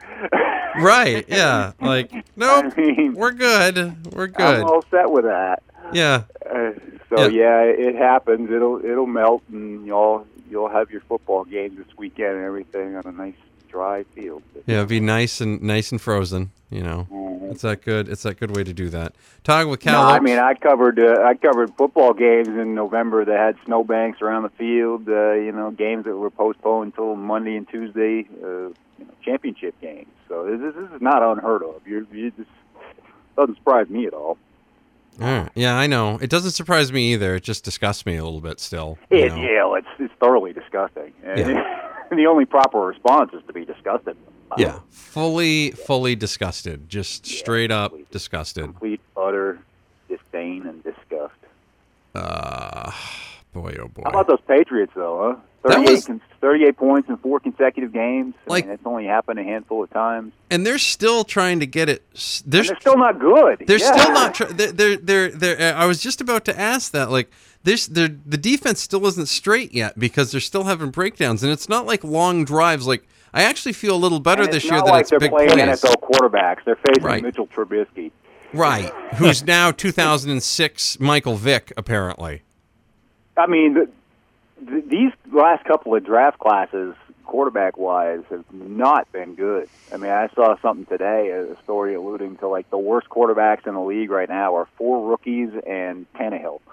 Right? 0.81 1.25
Yeah. 1.29 1.73
Like 1.81 2.11
nope. 2.35 2.73
I 2.77 2.81
mean, 2.81 3.13
We're 3.15 3.31
good. 3.31 4.13
We're 4.13 4.27
good. 4.27 4.41
I'm 4.61 4.63
all 4.65 4.83
set 4.91 5.09
with 5.11 5.25
that. 5.25 5.63
Yeah. 5.93 6.23
Uh, 6.45 6.71
so 7.09 7.27
Yeah. 7.27 7.27
yeah. 7.27 7.61
it 7.63 7.95
happens. 7.95 8.51
It'll 8.51 8.83
it'll 8.83 9.05
melt, 9.07 9.43
and 9.51 9.85
y'all 9.85 10.25
you'll 10.49 10.69
have 10.69 10.89
your 10.91 11.01
football 11.01 11.43
games 11.45 11.77
this 11.77 11.87
weekend 11.97 12.35
and 12.37 12.45
everything 12.45 12.95
on 12.95 13.03
a 13.05 13.11
nice 13.11 13.35
dry 13.69 14.03
field. 14.15 14.41
Yeah. 14.65 14.77
It'd 14.77 14.89
be 14.89 14.99
nice 14.99 15.41
and 15.41 15.61
nice 15.61 15.91
and 15.91 16.01
frozen. 16.01 16.51
You 16.69 16.83
know. 16.83 17.07
Mhm. 17.11 17.28
It's 17.49 17.61
that 17.63 17.81
good. 17.83 18.07
It's 18.09 18.23
that 18.23 18.39
good 18.39 18.55
way 18.55 18.63
to 18.63 18.73
do 18.73 18.89
that. 18.89 19.13
Talking 19.43 19.69
with 19.69 19.79
Cal. 19.79 20.03
No, 20.03 20.09
I 20.09 20.19
mean 20.19 20.37
I 20.39 20.53
covered 20.53 20.99
uh, 20.99 21.21
I 21.23 21.33
covered 21.35 21.73
football 21.75 22.13
games 22.13 22.47
in 22.47 22.75
November 22.75 23.25
that 23.25 23.37
had 23.37 23.55
snowbanks 23.65 24.21
around 24.21 24.43
the 24.43 24.49
field. 24.49 25.07
Uh, 25.09 25.31
you 25.33 25.51
know, 25.51 25.71
games 25.71 26.05
that 26.05 26.15
were 26.15 26.29
postponed 26.29 26.93
until 26.93 27.15
Monday 27.15 27.55
and 27.55 27.67
Tuesday. 27.67 28.27
Uh, 28.43 28.47
you 28.97 29.05
know, 29.05 29.13
championship 29.23 29.79
games. 29.81 30.07
So 30.27 30.45
this, 30.45 30.73
this 30.75 30.91
is 30.91 31.01
not 31.01 31.23
unheard 31.23 31.63
of. 31.63 31.81
You're, 31.87 32.03
you 32.13 32.31
just 32.31 32.49
doesn't 33.35 33.55
surprise 33.55 33.89
me 33.89 34.05
at 34.05 34.13
all. 34.13 34.37
Yeah, 35.19 35.75
I 35.77 35.87
know. 35.87 36.17
It 36.21 36.29
doesn't 36.29 36.51
surprise 36.51 36.93
me 36.93 37.11
either. 37.13 37.35
It 37.35 37.43
just 37.43 37.65
disgusts 37.65 38.05
me 38.05 38.15
a 38.15 38.23
little 38.23 38.39
bit 38.41 38.59
still. 38.59 38.97
you 39.11 39.17
It, 39.17 39.29
know. 39.29 39.35
yeah, 39.37 39.77
it's 39.77 39.87
it's 39.99 40.13
thoroughly 40.19 40.53
disgusting. 40.53 41.11
And 41.25 41.39
Yeah. 41.39 41.89
the 42.11 42.25
only 42.25 42.45
proper 42.45 42.79
response 42.79 43.33
is 43.33 43.41
to 43.47 43.53
be 43.53 43.65
disgusted. 43.65 44.15
Yeah, 44.57 44.79
fully, 44.89 45.71
fully 45.71 46.15
disgusted. 46.15 46.89
Just 46.89 47.25
straight 47.25 47.71
up 47.71 47.91
complete- 47.91 48.11
disgusted. 48.11 48.63
complete 48.65 49.01
utter 49.15 49.59
disdain 50.07 50.65
and 50.65 50.83
disgust. 50.83 51.33
Uh, 52.15 52.91
boy, 53.53 53.75
oh 53.79 53.87
boy. 53.87 54.01
How 54.05 54.09
about 54.11 54.27
those 54.27 54.41
Patriots, 54.47 54.91
though? 54.95 55.35
Huh? 55.35 55.41
That 55.63 55.73
38, 55.85 56.09
was- 56.09 56.19
38 56.41 56.77
points 56.77 57.09
in 57.09 57.17
four 57.17 57.39
consecutive 57.39 57.91
games. 57.91 58.33
I 58.47 58.49
Like- 58.49 58.65
mean, 58.65 58.73
it's 58.73 58.85
only 58.85 59.05
happened 59.05 59.39
a 59.39 59.43
handful 59.43 59.83
of 59.83 59.89
times. 59.91 60.31
and 60.49 60.65
they're 60.65 60.77
still 60.79 61.23
trying 61.23 61.59
to 61.59 61.67
get 61.67 61.89
it. 61.89 62.03
They're, 62.45 62.63
they're 62.63 62.79
still 62.79 62.97
not 62.97 63.19
good. 63.19 63.63
they're 63.67 63.77
Yeah. 63.77 63.97
still 63.97 64.13
not. 64.13 64.57
They're, 64.57 64.71
they're, 64.71 64.97
they're, 64.97 65.29
they're, 65.29 65.75
I 65.75 65.85
was 65.85 66.01
just 66.01 66.21
about 66.21 66.45
to 66.45 66.59
ask 66.59 66.91
that. 66.93 67.11
Like, 67.11 67.29
this, 67.63 67.87
they're, 67.87 68.07
the 68.07 68.37
defense 68.37 68.79
still 68.79 69.05
isn't 69.05 69.27
straight 69.27 69.73
yet 69.73 69.99
because 69.99 70.31
they're 70.31 70.39
still 70.41 70.63
having 70.63 70.89
breakdowns, 70.91 71.43
and 71.43 71.51
it's 71.51 71.67
not 71.69 71.85
like 71.85 72.03
long 72.05 72.45
drives. 72.45 72.87
Like, 72.87 73.05
I 73.33 73.43
actually 73.43 73.73
feel 73.73 73.95
a 73.95 73.97
little 73.97 74.19
better 74.19 74.45
this 74.47 74.63
year 74.63 74.73
that 74.81 74.85
like 74.85 75.01
it's 75.01 75.09
they're 75.09 75.19
big 75.19 75.31
playing 75.31 75.51
plays. 75.51 75.81
NFL 75.81 76.01
quarterbacks. 76.01 76.63
They're 76.65 76.75
facing 76.77 77.03
Right. 77.03 77.23
Mitchell 77.23 77.47
Trubisky. 77.47 78.11
Right. 78.53 78.91
Who's 79.15 79.43
now 79.43 79.71
2006 79.71 80.99
Michael 80.99 81.35
Vick, 81.35 81.71
apparently. 81.77 82.41
I 83.37 83.45
mean, 83.47 83.73
the, 83.75 83.89
th 84.67 84.83
these 84.89 85.11
last 85.31 85.63
couple 85.65 85.95
of 85.95 86.03
draft 86.03 86.39
classes, 86.39 86.95
quarterback 87.25 87.77
wise, 87.77 88.23
have 88.31 88.43
not 88.51 89.09
been 89.11 89.35
good. 89.35 89.69
I 89.93 89.97
mean, 89.97 90.11
I 90.11 90.27
saw 90.33 90.57
something 90.61 90.85
today, 90.87 91.29
a 91.29 91.55
story 91.63 91.93
alluding 91.93 92.37
to 92.37 92.47
like 92.47 92.69
the 92.71 92.77
worst 92.77 93.07
quarterbacks 93.09 93.67
in 93.67 93.75
the 93.75 93.81
league 93.81 94.09
right 94.09 94.27
now 94.27 94.55
are 94.55 94.67
four 94.77 95.07
rookies 95.07 95.49
and 95.67 96.05
Tannehill. 96.13 96.59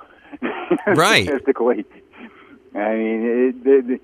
Right. 0.86 1.24
Statistically, 1.26 1.84
I 2.74 2.94
mean, 2.94 3.24
it, 3.24 3.64
there, 3.64 3.98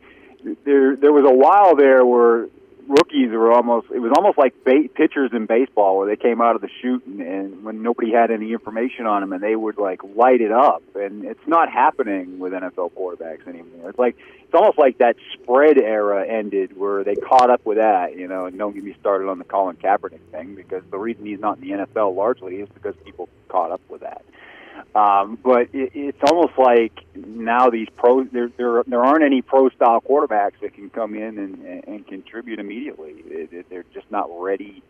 there 0.64 0.96
there 0.96 1.12
was 1.12 1.25
a 1.28 1.34
while 1.34 1.76
there 1.76 2.04
where 2.04 2.49
rookies 2.88 3.30
were 3.30 3.52
almost 3.52 3.87
it 3.90 4.00
was 4.00 4.12
almost 4.16 4.37
like 4.37 4.54
ba- 4.64 4.88
pitchers 4.94 5.30
in 5.32 5.46
baseball 5.46 5.99
where 5.99 6.06
they 6.06 6.16
came 6.16 6.40
out 6.40 6.56
of 6.56 6.62
the 6.62 6.68
chute 6.80 7.04
and, 7.06 7.20
and 7.20 7.64
when 7.64 7.82
nobody 7.82 8.12
had 8.12 8.30
any 8.30 8.52
information 8.52 9.06
on 9.06 9.20
them 9.20 9.32
and 9.32 9.42
they 9.42 9.54
would 9.54 9.78
like 9.78 10.00
light 10.16 10.40
it 10.40 10.52
up 10.52 10.82
and 10.94 11.25
it's 11.25 11.46
not 11.46 11.70
happening 11.70 12.38
with 12.38 12.52
NFL 12.52 12.92
quarterbacks 12.92 13.46
anymore. 13.46 13.90
It's 13.90 13.99
like 13.99 14.16
it's 14.18 14.54
almost 14.54 14.78
like 14.78 14.99
that 14.99 15.16
spread 15.32 15.78
era 15.78 16.26
ended 16.26 16.76
where 16.76 17.04
they 17.04 17.14
caught 17.14 17.50
up 17.50 17.64
with 17.64 17.78
that, 17.78 18.18
you 18.18 18.28
know, 18.28 18.46
and 18.46 18.58
don't 18.58 18.75
get 18.75 18.84
me 18.84 18.94
started 19.00 19.28
on 19.28 19.38
the 19.38 19.44
Colin 19.44 19.76
Kaepernick 19.76 20.20
thing 20.30 20.54
because 20.54 20.82
the 20.90 20.99
reason 20.99 21.25
he's 21.25 21.40
not 21.40 21.58
in 21.58 21.62
the 21.62 21.87
NFL 21.87 22.14
largely 22.14 22.56
is 22.56 22.68
because 22.75 22.94
people 23.04 23.28
caught 23.49 23.70
up 23.70 23.80
with 23.88 24.02
that. 24.02 24.25
Um, 24.94 25.38
but 25.42 25.68
it, 25.72 25.92
it's 25.94 26.18
almost 26.30 26.52
like 26.58 26.92
now 27.14 27.70
these 27.70 27.88
pros 27.96 28.26
there 28.30 28.50
there 28.58 28.82
there 28.87 29.02
aren't 29.02 29.25
any 29.25 29.40
pro 29.40 29.70
style 29.70 30.02
quarterbacks 30.02 30.61
that 30.61 30.75
can 30.75 30.90
come 30.90 31.14
in 31.14 31.38
and, 31.38 31.64
and, 31.64 31.84
and 31.87 32.06
contribute 32.06 32.58
immediately. 32.58 33.14
It, 33.26 33.70
they're 33.70 33.87
just 33.94 34.11
not 34.11 34.28
ready 34.30 34.82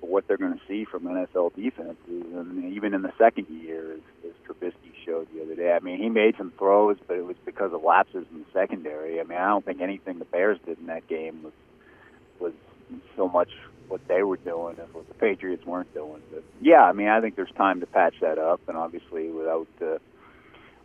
for 0.00 0.08
what 0.08 0.28
they're 0.28 0.36
going 0.36 0.54
to 0.54 0.60
see 0.68 0.84
from 0.84 1.04
NFL 1.04 1.54
defenses. 1.54 1.96
And 2.06 2.72
even 2.74 2.92
in 2.92 3.00
the 3.00 3.12
second 3.16 3.46
year, 3.48 3.94
as, 3.94 4.00
as 4.26 4.32
Trubisky 4.46 4.92
showed 5.06 5.28
the 5.34 5.42
other 5.42 5.54
day, 5.54 5.72
I 5.72 5.78
mean, 5.80 5.98
he 6.02 6.10
made 6.10 6.36
some 6.36 6.52
throws, 6.58 6.98
but 7.06 7.16
it 7.16 7.24
was 7.24 7.36
because 7.46 7.72
of 7.72 7.82
lapses 7.82 8.26
in 8.30 8.40
the 8.40 8.46
secondary. 8.52 9.20
I 9.20 9.24
mean, 9.24 9.38
I 9.38 9.48
don't 9.48 9.64
think 9.64 9.80
anything 9.80 10.18
the 10.18 10.26
Bears 10.26 10.58
did 10.66 10.78
in 10.78 10.86
that 10.86 11.08
game 11.08 11.42
was 11.42 11.52
was 12.38 12.52
so 13.16 13.28
much 13.28 13.50
what 13.90 14.06
they 14.08 14.22
were 14.22 14.36
doing 14.36 14.76
as 14.78 14.92
what 14.94 15.08
the 15.08 15.14
Patriots 15.14 15.66
weren't 15.66 15.92
doing. 15.92 16.22
But 16.32 16.44
yeah, 16.60 16.82
I 16.82 16.92
mean, 16.92 17.08
I 17.08 17.20
think 17.20 17.36
there's 17.36 17.52
time 17.52 17.80
to 17.80 17.86
patch 17.86 18.14
that 18.20 18.38
up, 18.38 18.60
and 18.68 18.76
obviously 18.76 19.28
without 19.28 19.68
uh, 19.82 19.98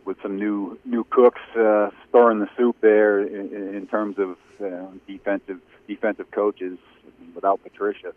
with 0.04 0.20
some 0.22 0.36
new 0.36 0.78
new 0.84 1.04
cooks 1.04 1.40
uh, 1.56 1.90
stirring 2.08 2.40
the 2.40 2.48
soup 2.56 2.76
there 2.80 3.20
in, 3.22 3.74
in 3.74 3.86
terms 3.86 4.16
of 4.18 4.36
uh, 4.60 4.86
defensive 5.06 5.60
defensive 5.86 6.30
coaches 6.30 6.78
without 7.34 7.62
Patricia. 7.62 8.12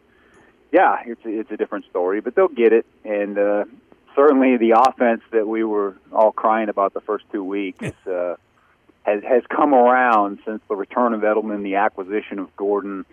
Yeah, 0.72 0.98
it's 1.06 1.24
a, 1.26 1.30
it's 1.30 1.52
a 1.52 1.58
different 1.58 1.86
story, 1.90 2.22
but 2.22 2.36
they'll 2.36 2.48
get 2.48 2.74
it, 2.74 2.86
and 3.04 3.38
uh, 3.38 3.66
certainly 4.16 4.58
the 4.58 4.76
offense 4.88 5.22
that 5.32 5.48
we 5.48 5.64
were 5.64 5.96
all 6.12 6.32
crying 6.32 6.70
about 6.70 6.94
the 6.94 7.02
first 7.02 7.26
two 7.32 7.44
weeks. 7.44 7.86
Uh, 8.06 8.36
has 9.04 9.24
has 9.24 9.44
come 9.50 9.74
around 9.74 10.40
since 10.46 10.62
the 10.68 10.76
return 10.76 11.14
of 11.14 11.22
Edelman, 11.22 11.64
the 11.64 11.76
acquisition 11.76 12.38
of 12.38 12.56
Gordon, 12.56 13.06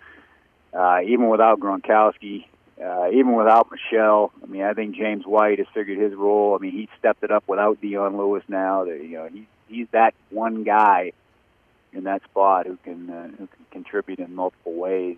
uh, 0.77 0.99
even 1.03 1.29
without 1.29 1.59
Gronkowski, 1.59 2.45
uh, 2.83 3.09
even 3.09 3.35
without 3.35 3.69
Michel. 3.71 4.31
I 4.43 4.45
mean, 4.45 4.61
I 4.61 4.73
think 4.73 4.95
James 4.95 5.25
White 5.25 5.57
has 5.57 5.67
figured 5.73 5.97
his 5.97 6.13
role. 6.13 6.55
I 6.55 6.59
mean, 6.61 6.71
he 6.71 6.87
stepped 6.99 7.23
it 7.23 7.31
up 7.31 7.43
without 7.47 7.81
Dion 7.81 8.17
Lewis 8.17 8.43
now. 8.47 8.85
That 8.85 9.03
you 9.03 9.17
know, 9.17 9.27
he 9.27 9.47
he's 9.67 9.87
that 9.91 10.13
one 10.29 10.63
guy 10.63 11.13
in 11.93 12.03
that 12.03 12.23
spot 12.23 12.67
who 12.67 12.77
can 12.83 13.09
uh, 13.09 13.27
who 13.29 13.47
can 13.47 13.65
contribute 13.71 14.19
in 14.19 14.35
multiple 14.35 14.75
ways. 14.75 15.17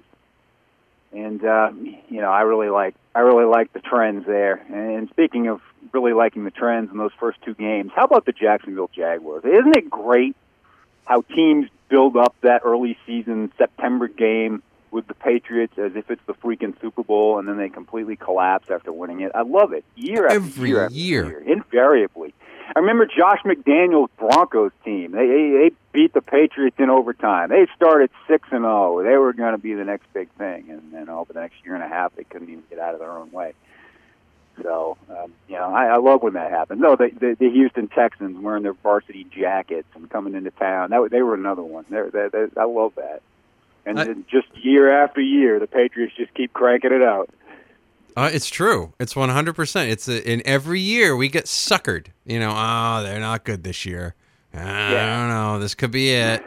And 1.11 1.43
uh, 1.43 1.71
you 2.09 2.21
know, 2.21 2.29
I 2.29 2.41
really 2.41 2.69
like 2.69 2.95
I 3.13 3.19
really 3.19 3.45
like 3.45 3.73
the 3.73 3.81
trends 3.81 4.25
there. 4.25 4.63
And 4.71 5.09
speaking 5.09 5.47
of 5.47 5.61
really 5.91 6.13
liking 6.13 6.45
the 6.45 6.51
trends 6.51 6.91
in 6.91 6.97
those 6.97 7.11
first 7.19 7.41
two 7.41 7.55
games, 7.55 7.91
how 7.93 8.05
about 8.05 8.25
the 8.25 8.31
Jacksonville 8.31 8.91
Jaguars? 8.95 9.43
Isn't 9.43 9.75
it 9.75 9.89
great 9.89 10.37
how 11.03 11.21
teams 11.21 11.67
build 11.89 12.15
up 12.15 12.35
that 12.41 12.61
early 12.63 12.97
season 13.05 13.51
September 13.57 14.07
game 14.07 14.61
with 14.91 15.07
the 15.07 15.13
Patriots 15.13 15.77
as 15.77 15.95
if 15.95 16.09
it's 16.09 16.21
the 16.25 16.33
freaking 16.33 16.79
Super 16.81 17.03
Bowl, 17.03 17.39
and 17.39 17.47
then 17.47 17.57
they 17.57 17.69
completely 17.69 18.15
collapse 18.15 18.69
after 18.71 18.91
winning 18.91 19.21
it. 19.21 19.31
I 19.35 19.41
love 19.41 19.73
it 19.73 19.83
year 19.95 20.25
after 20.25 20.35
Every 20.37 20.69
year, 20.69 20.85
after 20.85 20.95
year. 20.95 21.25
year, 21.25 21.39
invariably. 21.41 22.33
I 22.75 22.79
remember 22.79 23.07
Josh 23.07 23.39
McDaniels' 23.45 24.09
Broncos 24.17 24.71
team. 24.85 25.11
They, 25.11 25.25
they 25.25 25.49
they 25.69 25.71
beat 25.91 26.13
the 26.13 26.21
Patriots 26.21 26.75
in 26.77 26.89
overtime. 26.91 27.49
They 27.49 27.65
started 27.75 28.11
six 28.27 28.47
and 28.51 28.61
zero. 28.61 29.01
They 29.03 29.17
were 29.17 29.33
going 29.33 29.53
to 29.53 29.57
be 29.57 29.73
the 29.73 29.85
next 29.85 30.05
big 30.13 30.29
thing, 30.37 30.69
and 30.69 30.93
then 30.93 31.09
over 31.09 31.33
the 31.33 31.39
next 31.39 31.55
year 31.65 31.73
and 31.73 31.83
a 31.83 31.87
half, 31.87 32.15
they 32.15 32.23
couldn't 32.25 32.49
even 32.49 32.63
get 32.69 32.77
out 32.77 32.93
of 32.93 32.99
their 32.99 33.11
own 33.11 33.31
way. 33.31 33.53
So, 34.61 34.97
um, 35.09 35.33
you 35.47 35.55
know, 35.55 35.73
I, 35.73 35.85
I 35.85 35.97
love 35.97 36.21
when 36.21 36.33
that 36.33 36.51
happens. 36.51 36.81
No, 36.81 36.95
the, 36.95 37.09
the 37.17 37.35
the 37.39 37.49
Houston 37.49 37.87
Texans 37.87 38.37
wearing 38.37 38.63
their 38.63 38.73
varsity 38.73 39.23
jackets 39.23 39.87
and 39.95 40.09
coming 40.09 40.35
into 40.35 40.51
town. 40.51 40.89
That 40.91 41.07
they 41.11 41.21
were 41.21 41.33
another 41.33 41.63
one. 41.63 41.85
They're, 41.89 42.11
they 42.11 42.27
they 42.31 42.45
I 42.57 42.65
love 42.65 42.93
that. 42.97 43.21
And 43.89 43.99
I- 43.99 44.03
then 44.05 44.25
just 44.29 44.47
year 44.63 44.91
after 45.03 45.19
year, 45.21 45.59
the 45.59 45.67
Patriots 45.67 46.13
just 46.15 46.33
keep 46.33 46.53
cranking 46.53 46.91
it 46.93 47.01
out. 47.01 47.29
Uh, 48.17 48.29
it's 48.33 48.49
true. 48.49 48.93
It's 48.99 49.13
100%. 49.13 49.89
It's 49.89 50.07
a, 50.07 50.29
in 50.29 50.41
every 50.45 50.79
year 50.79 51.15
we 51.15 51.27
get 51.29 51.45
suckered. 51.45 52.07
You 52.25 52.39
know, 52.39 52.51
oh, 52.55 53.01
they're 53.03 53.19
not 53.19 53.43
good 53.45 53.63
this 53.63 53.85
year. 53.85 54.15
I 54.53 54.57
Yeah. 54.93 55.19
don't 55.19 55.29
know. 55.29 55.59
This 55.59 55.75
could 55.75 55.91
be 55.91 56.09
it. 56.11 56.43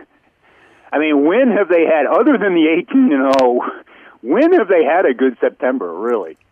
I 0.92 0.98
mean, 0.98 1.24
when 1.24 1.48
have 1.56 1.68
they 1.68 1.86
had, 1.86 2.04
other 2.06 2.36
than 2.36 2.54
the 2.54 2.66
18 2.68 3.12
and 3.12 3.34
0, 3.40 3.60
when 4.20 4.52
have 4.52 4.68
they 4.68 4.84
had 4.84 5.06
a 5.06 5.14
good 5.14 5.36
September, 5.40 5.92
really? 5.92 6.36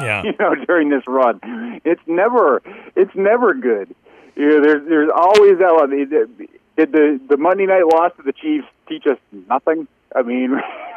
Yeah. 0.00 0.22
you 0.24 0.32
know, 0.40 0.54
during 0.66 0.88
this 0.88 1.02
run. 1.06 1.38
It's 1.84 2.00
never, 2.06 2.62
it's 2.96 3.14
never 3.14 3.52
good. 3.52 3.94
You 4.34 4.48
know, 4.48 4.62
there's, 4.64 4.88
there's 4.88 5.10
always 5.14 5.58
that. 5.58 5.74
One. 5.74 5.90
Did 5.90 6.92
the, 6.92 7.20
the 7.28 7.36
Monday 7.36 7.66
night 7.66 7.84
loss 7.84 8.12
to 8.16 8.22
the 8.22 8.32
Chiefs 8.32 8.66
teach 8.88 9.04
us 9.06 9.18
nothing? 9.50 9.86
I 10.14 10.22
mean, 10.22 10.54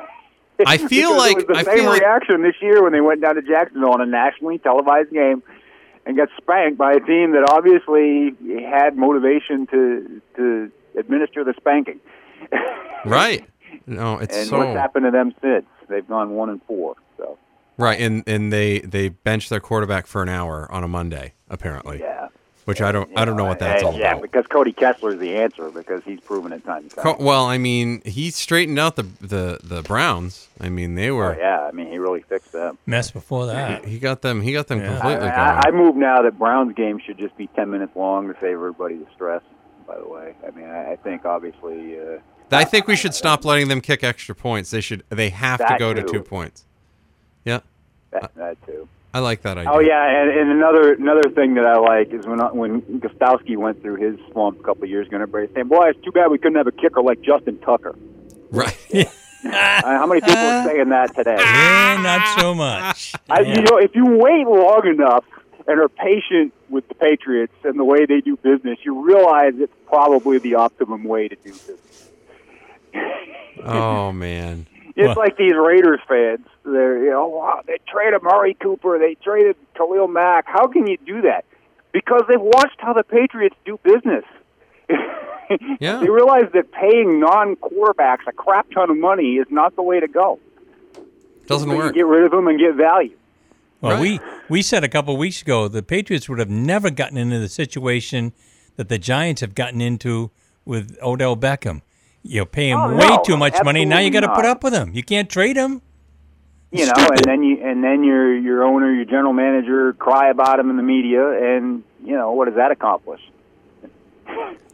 I 0.66 0.78
feel 0.78 1.16
like- 1.18 1.38
it 1.40 1.48
was 1.48 1.58
the 1.58 1.58
I 1.58 1.64
same 1.64 1.76
feel 1.84 1.86
like- 1.92 2.02
reaction 2.02 2.42
this 2.44 2.56
year 2.62 2.84
when 2.84 2.92
they 2.94 3.02
went 3.02 3.22
down 3.22 3.36
to 3.36 3.42
Jacksonville 3.42 3.92
on 3.92 4.02
a 4.02 4.06
nationally 4.06 4.58
televised 4.60 5.12
game 5.12 5.44
and 6.06 6.16
got 6.16 6.30
spanked 6.38 6.78
by 6.78 6.94
a 6.94 7.00
team 7.00 7.32
that 7.32 7.50
obviously 7.52 8.36
had 8.64 8.96
motivation 8.98 9.68
to 9.68 10.22
to 10.36 10.72
administer 10.98 11.44
the 11.44 11.54
spanking. 11.58 12.00
Right. 13.06 13.48
No, 13.86 14.18
it's 14.18 14.36
and 14.36 14.48
so 14.48 14.58
what's 14.58 14.76
happened 14.76 15.06
to 15.06 15.12
them 15.12 15.32
since? 15.40 15.66
They've 15.88 16.08
gone 16.08 16.32
one 16.32 16.50
and 16.50 16.60
four. 16.64 16.96
So 17.18 17.38
right, 17.78 18.00
and 18.00 18.24
and 18.26 18.52
they 18.52 18.80
they 18.80 19.10
bench 19.10 19.50
their 19.50 19.60
quarterback 19.60 20.08
for 20.08 20.24
an 20.24 20.30
hour 20.30 20.68
on 20.72 20.84
a 20.84 20.88
Monday 20.88 21.34
apparently, 21.48 22.00
yeah, 22.00 22.30
which 22.66 22.82
I 22.82 22.92
don't 22.92 23.10
I 23.16 23.26
don't 23.26 23.38
know 23.38 23.46
what 23.46 23.60
that's 23.60 23.84
all 23.84 23.94
yeah, 23.94 24.12
about. 24.12 24.24
because 24.24 24.46
Cody 24.48 24.74
Kessler 24.74 25.14
is 25.14 25.20
the 25.20 25.36
answer 25.38 25.70
because 25.70 26.04
he's 26.04 26.20
proven 26.20 26.52
it 26.52 26.66
time 26.66 26.90
to 26.90 26.96
time. 26.96 27.04
Co- 27.04 27.24
well, 27.24 27.46
I 27.46 27.58
mean, 27.58 28.02
he 28.06 28.32
straightened 28.32 28.78
out 28.80 28.96
the 28.96 29.04
the 29.22 29.60
the 29.64 29.82
Browns. 29.84 30.50
I 30.60 30.70
mean, 30.70 30.96
they 30.96 31.10
oh, 31.10 31.16
were 31.16 31.38
yeah, 31.40 31.62
I 31.62 31.72
mean 31.72 31.88
he 31.88 31.98
really 31.98 32.22
fixed 32.22 32.52
them. 32.52 32.78
Mess 32.86 33.12
before 33.12 33.46
that. 33.46 33.86
he 33.86 34.00
got 34.00 34.22
them 34.22 34.42
he 34.42 34.52
got 34.52 34.68
them 34.68 34.80
Yeah. 34.80 34.94
completely 34.94 35.28
I, 35.30 35.60
I, 35.60 35.62
I 35.68 35.72
move 35.72 35.96
now 35.96 36.22
that 36.24 36.38
Browns 36.38 36.74
game 36.76 37.00
should 37.00 37.18
just 37.18 37.38
be 37.38 37.48
ten 37.48 37.70
minutes 37.70 37.96
long 37.96 38.28
to 38.28 38.34
save 38.42 38.54
everybody 38.54 38.96
the 38.98 39.08
stress. 39.14 39.42
By 39.88 39.98
the 39.98 40.08
way, 40.08 40.36
I 40.46 40.52
mean 40.52 40.66
I, 40.70 40.94
I 40.94 40.96
think 40.98 41.26
obviously. 41.26 42.00
Uh, 42.00 42.18
I 42.52 42.64
think 42.64 42.88
we 42.88 42.96
should 42.96 43.14
stop 43.16 43.44
letting 43.44 43.68
them 43.70 43.82
kick 43.82 44.04
extra 44.04 44.36
points. 44.36 44.70
They 44.72 44.82
should 44.82 45.04
they 45.10 45.30
have 45.30 45.60
to 45.60 45.66
That 45.68 45.80
go 45.80 45.94
to 45.94 46.04
two 46.04 46.22
points. 46.22 46.64
Yeah, 47.44 47.60
that, 48.12 48.34
that 48.36 48.66
too. 48.66 48.88
I 49.16 49.20
like 49.20 49.44
that 49.44 49.58
idea. 49.58 49.72
Oh 49.72 49.80
yeah, 49.80 50.22
and, 50.22 50.30
and 50.30 50.52
another 50.52 50.94
another 50.94 51.30
thing 51.30 51.54
that 51.56 51.66
I 51.66 51.78
like 51.78 52.12
is 52.14 52.26
when 52.28 52.40
when 52.54 52.82
Gostkowski 53.00 53.56
went 53.56 53.82
through 53.82 53.96
his 53.96 54.20
slump 54.34 54.60
a 54.60 54.64
couple 54.64 54.84
of 54.84 54.90
years 54.90 55.08
ago, 55.08 55.16
and 55.16 55.22
everybody 55.24 55.54
saying, 55.54 55.68
"Boy, 55.70 55.90
it's 55.92 56.04
too 56.04 56.12
bad 56.12 56.28
we 56.30 56.38
couldn't 56.38 56.58
have 56.58 56.68
a 56.68 56.74
kicker 56.74 57.02
like 57.02 57.22
Justin 57.22 57.58
Tucker." 57.60 57.96
Right. 58.52 58.78
Uh, 59.48 59.52
how 59.84 60.08
many 60.08 60.22
people 60.22 60.36
are 60.38 60.66
saying 60.66 60.90
that 60.90 61.14
today? 61.16 61.36
Yeah, 61.40 62.02
not 62.02 62.40
so 62.42 62.56
much. 62.56 63.14
I, 63.30 63.42
Yeah. 63.42 63.56
you 63.58 63.62
know, 63.62 63.78
if 63.78 63.94
you 63.94 64.04
wait 64.18 64.48
long 64.48 64.88
enough 64.88 65.24
and 65.68 65.80
are 65.80 65.88
patient 65.88 66.52
with 66.68 66.88
the 66.88 66.96
Patriots 66.96 67.54
and 67.64 67.78
the 67.80 67.84
way 67.84 68.08
they 68.08 68.22
do 68.22 68.38
business, 68.38 68.80
you 68.84 69.06
realize 69.06 69.54
it's 69.58 69.72
probably 69.86 70.40
the 70.40 70.56
optimum 70.56 71.04
way 71.04 71.28
to 71.28 71.36
do 71.36 71.52
business. 71.52 72.10
Oh 73.64 74.12
man. 74.12 74.66
It's 74.96 75.08
Well- 75.08 75.16
like 75.18 75.38
these 75.38 75.54
Raiders 75.56 76.00
fans. 76.08 76.46
They're 76.64 77.04
you 77.04 77.10
know, 77.12 77.28
wow, 77.28 77.62
they 77.66 77.78
traded 77.88 78.16
Amari 78.22 78.54
Cooper, 78.56 78.98
they 78.98 79.16
traded 79.16 79.56
Khalil 79.78 80.08
Mack. 80.08 80.46
How 80.48 80.68
can 80.68 80.88
you 80.88 80.98
do 81.06 81.22
that? 81.24 81.46
Because 81.92 82.24
they've 82.28 82.42
watched 82.42 82.80
how 82.80 82.94
the 82.94 83.04
Patriots 83.04 83.56
do 83.66 83.80
business. 83.84 84.24
Yeah. 85.80 86.00
They 86.00 86.10
realize 86.10 86.46
that 86.54 86.72
paying 86.72 87.20
non-quarterbacks 87.20 88.26
a 88.28 88.32
crap 88.32 88.68
ton 88.72 88.90
of 88.90 88.98
money 88.98 89.36
is 89.36 89.46
not 89.52 89.76
the 89.76 89.84
way 89.84 90.00
to 90.00 90.08
go. 90.08 90.40
Doesn't 91.46 91.68
So 91.70 91.74
you 91.76 91.78
work. 91.80 91.94
Get 91.94 92.08
rid 92.08 92.24
of 92.24 92.32
them 92.32 92.48
and 92.48 92.60
get 92.60 92.74
value. 92.74 93.16
Well, 93.80 93.92
Right. 93.92 94.02
we 94.02 94.20
we 94.50 94.62
said 94.64 94.84
a 94.84 94.90
couple 94.90 95.14
of 95.14 95.20
weeks 95.20 95.44
ago 95.44 95.68
the 95.68 95.84
Patriots 95.84 96.28
would 96.30 96.40
have 96.40 96.50
never 96.50 96.90
gotten 96.90 97.18
into 97.20 97.38
the 97.38 97.48
situation 97.48 98.34
that 98.76 98.90
the 98.90 98.98
Giants 98.98 99.42
have 99.42 99.54
gotten 99.54 99.82
into 99.82 100.32
with 100.66 100.98
Odell 101.04 101.38
Beckham. 101.38 101.82
You 102.28 102.46
pay 102.46 102.70
him 102.70 102.80
Oh, 102.80 102.96
way 102.96 103.08
no, 103.08 103.22
too 103.24 103.38
much 103.38 103.56
money. 103.64 103.86
Now 103.86 104.00
you 104.00 104.10
got 104.10 104.22
to 104.22 104.34
put 104.34 104.46
up 104.46 104.64
with 104.64 104.74
him. 104.74 104.92
You 104.94 105.04
can't 105.04 105.30
trade 105.30 105.56
him. 105.58 105.82
you 106.72 106.86
know, 106.88 106.94
Stupid. 106.96 107.20
and 107.20 107.26
then 107.26 107.44
you 107.44 107.64
and 107.64 107.84
then 107.84 108.04
your 108.04 108.36
your 108.36 108.64
owner, 108.64 108.92
your 108.92 109.06
general 109.06 109.32
manager, 109.34 109.94
cry 109.94 110.30
about 110.30 110.60
him 110.60 110.70
in 110.72 110.78
the 110.78 110.84
media, 110.84 111.30
and 111.56 111.84
you 112.04 112.14
know 112.18 112.32
what 112.32 112.46
does 112.46 112.56
that 112.56 112.72
accomplish? 112.72 113.22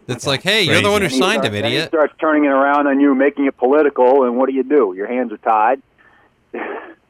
It's 0.07 0.25
like, 0.25 0.41
hey, 0.43 0.63
you're 0.63 0.81
the 0.81 0.89
one 0.89 1.01
who 1.01 1.09
Then 1.09 1.19
signed 1.19 1.41
starts- 1.41 1.47
him, 1.47 1.53
then 1.53 1.63
He 1.65 1.75
idiot. 1.75 1.89
starts 1.89 2.13
turning 2.19 2.45
it 2.45 2.49
around 2.49 2.87
on 2.87 2.99
you, 2.99 3.13
making 3.15 3.45
it 3.45 3.55
political, 3.57 4.23
and 4.23 4.37
what 4.37 4.47
do 4.49 4.55
you 4.55 4.63
do? 4.63 4.93
Your 4.95 5.07
hands 5.07 5.31
are 5.31 5.37
tied. 5.37 5.81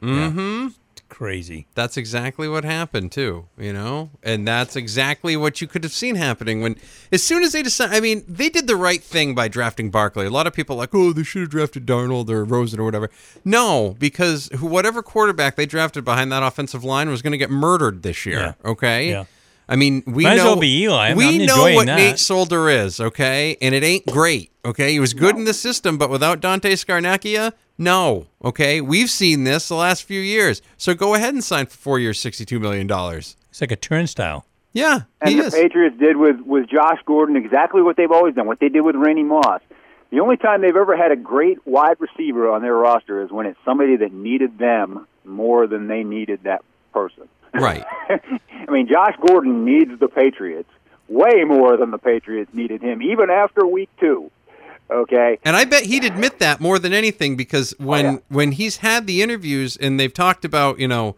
Mm-hmm. 0.01 0.67
Crazy. 1.11 1.67
That's 1.75 1.97
exactly 1.97 2.47
what 2.47 2.63
happened 2.63 3.11
too, 3.11 3.47
you 3.57 3.73
know, 3.73 4.11
and 4.23 4.47
that's 4.47 4.77
exactly 4.77 5.35
what 5.35 5.59
you 5.59 5.67
could 5.67 5.83
have 5.83 5.91
seen 5.91 6.15
happening 6.15 6.61
when, 6.61 6.77
as 7.11 7.21
soon 7.21 7.43
as 7.43 7.51
they 7.51 7.61
decided. 7.61 7.93
I 7.95 7.99
mean, 7.99 8.23
they 8.29 8.47
did 8.49 8.65
the 8.65 8.77
right 8.77 9.03
thing 9.03 9.35
by 9.35 9.49
drafting 9.49 9.91
Barkley. 9.91 10.25
A 10.25 10.29
lot 10.29 10.47
of 10.47 10.53
people 10.53 10.77
are 10.77 10.79
like, 10.79 10.95
oh, 10.95 11.11
they 11.11 11.23
should 11.23 11.41
have 11.41 11.49
drafted 11.51 11.85
Darnold 11.85 12.29
or 12.29 12.45
Rosen 12.45 12.79
or 12.79 12.85
whatever. 12.85 13.09
No, 13.43 13.95
because 13.99 14.49
whatever 14.61 15.03
quarterback 15.03 15.57
they 15.57 15.65
drafted 15.65 16.05
behind 16.05 16.31
that 16.31 16.43
offensive 16.43 16.83
line 16.85 17.09
was 17.09 17.21
going 17.21 17.33
to 17.33 17.37
get 17.37 17.51
murdered 17.51 18.03
this 18.03 18.25
year. 18.25 18.39
Yeah. 18.63 18.71
Okay. 18.71 19.09
Yeah. 19.09 19.25
I 19.67 19.75
mean, 19.75 20.03
we 20.07 20.23
Might 20.23 20.33
as 20.33 20.37
know 20.39 20.45
well 20.53 20.59
be 20.59 20.83
Eli. 20.83 21.07
I'm- 21.09 21.17
we 21.17 21.41
I'm 21.41 21.45
know 21.45 21.73
what 21.75 21.85
that. 21.87 21.95
Nate 21.95 22.19
Solder 22.19 22.67
is, 22.69 22.99
okay, 22.99 23.55
and 23.61 23.75
it 23.75 23.83
ain't 23.83 24.05
great. 24.05 24.51
Okay, 24.65 24.91
he 24.91 24.99
was 24.99 25.13
good 25.13 25.37
in 25.37 25.45
the 25.45 25.53
system, 25.53 25.97
but 25.97 26.09
without 26.09 26.39
Dante 26.41 26.73
Scarnecchia, 26.73 27.53
no. 27.81 28.27
Okay, 28.43 28.79
we've 28.81 29.09
seen 29.09 29.43
this 29.43 29.67
the 29.67 29.75
last 29.75 30.03
few 30.03 30.21
years. 30.21 30.61
So 30.77 30.93
go 30.93 31.15
ahead 31.15 31.33
and 31.33 31.43
sign 31.43 31.65
for 31.65 31.77
four 31.77 31.99
years, 31.99 32.19
sixty-two 32.19 32.59
million 32.59 32.87
dollars. 32.87 33.35
It's 33.49 33.61
like 33.61 33.71
a 33.71 33.75
turnstile. 33.75 34.45
Yeah, 34.73 35.01
And 35.19 35.31
he 35.31 35.41
the 35.41 35.47
is. 35.47 35.53
Patriots 35.53 35.97
did 35.99 36.15
with 36.15 36.39
with 36.41 36.69
Josh 36.69 36.99
Gordon 37.05 37.35
exactly 37.35 37.81
what 37.81 37.97
they've 37.97 38.11
always 38.11 38.35
done. 38.35 38.47
What 38.47 38.59
they 38.59 38.69
did 38.69 38.81
with 38.81 38.95
Randy 38.95 39.23
Moss. 39.23 39.61
The 40.11 40.19
only 40.19 40.37
time 40.37 40.61
they've 40.61 40.75
ever 40.75 40.95
had 40.95 41.11
a 41.11 41.15
great 41.15 41.65
wide 41.65 41.97
receiver 41.99 42.49
on 42.51 42.61
their 42.61 42.75
roster 42.75 43.21
is 43.23 43.31
when 43.31 43.45
it's 43.45 43.59
somebody 43.65 43.95
that 43.97 44.11
needed 44.13 44.57
them 44.57 45.07
more 45.25 45.67
than 45.67 45.87
they 45.87 46.03
needed 46.03 46.41
that 46.43 46.63
person. 46.93 47.27
Right. 47.53 47.85
I 48.09 48.71
mean, 48.71 48.87
Josh 48.87 49.15
Gordon 49.25 49.65
needs 49.65 49.99
the 49.99 50.07
Patriots 50.07 50.69
way 51.07 51.43
more 51.45 51.77
than 51.77 51.91
the 51.91 51.97
Patriots 51.97 52.53
needed 52.53 52.81
him, 52.81 53.01
even 53.01 53.29
after 53.29 53.65
week 53.65 53.89
two. 53.99 54.31
Okay. 54.91 55.39
And 55.43 55.55
I 55.55 55.63
bet 55.65 55.83
he'd 55.83 56.03
admit 56.03 56.39
that 56.39 56.59
more 56.59 56.77
than 56.77 56.91
anything 56.93 57.37
because 57.37 57.73
oh, 57.79 57.85
when 57.85 58.05
yeah. 58.05 58.19
when 58.27 58.51
he's 58.51 58.77
had 58.77 59.07
the 59.07 59.21
interviews 59.21 59.77
and 59.77 59.99
they've 59.99 60.13
talked 60.13 60.43
about, 60.43 60.79
you 60.79 60.87
know, 60.87 61.15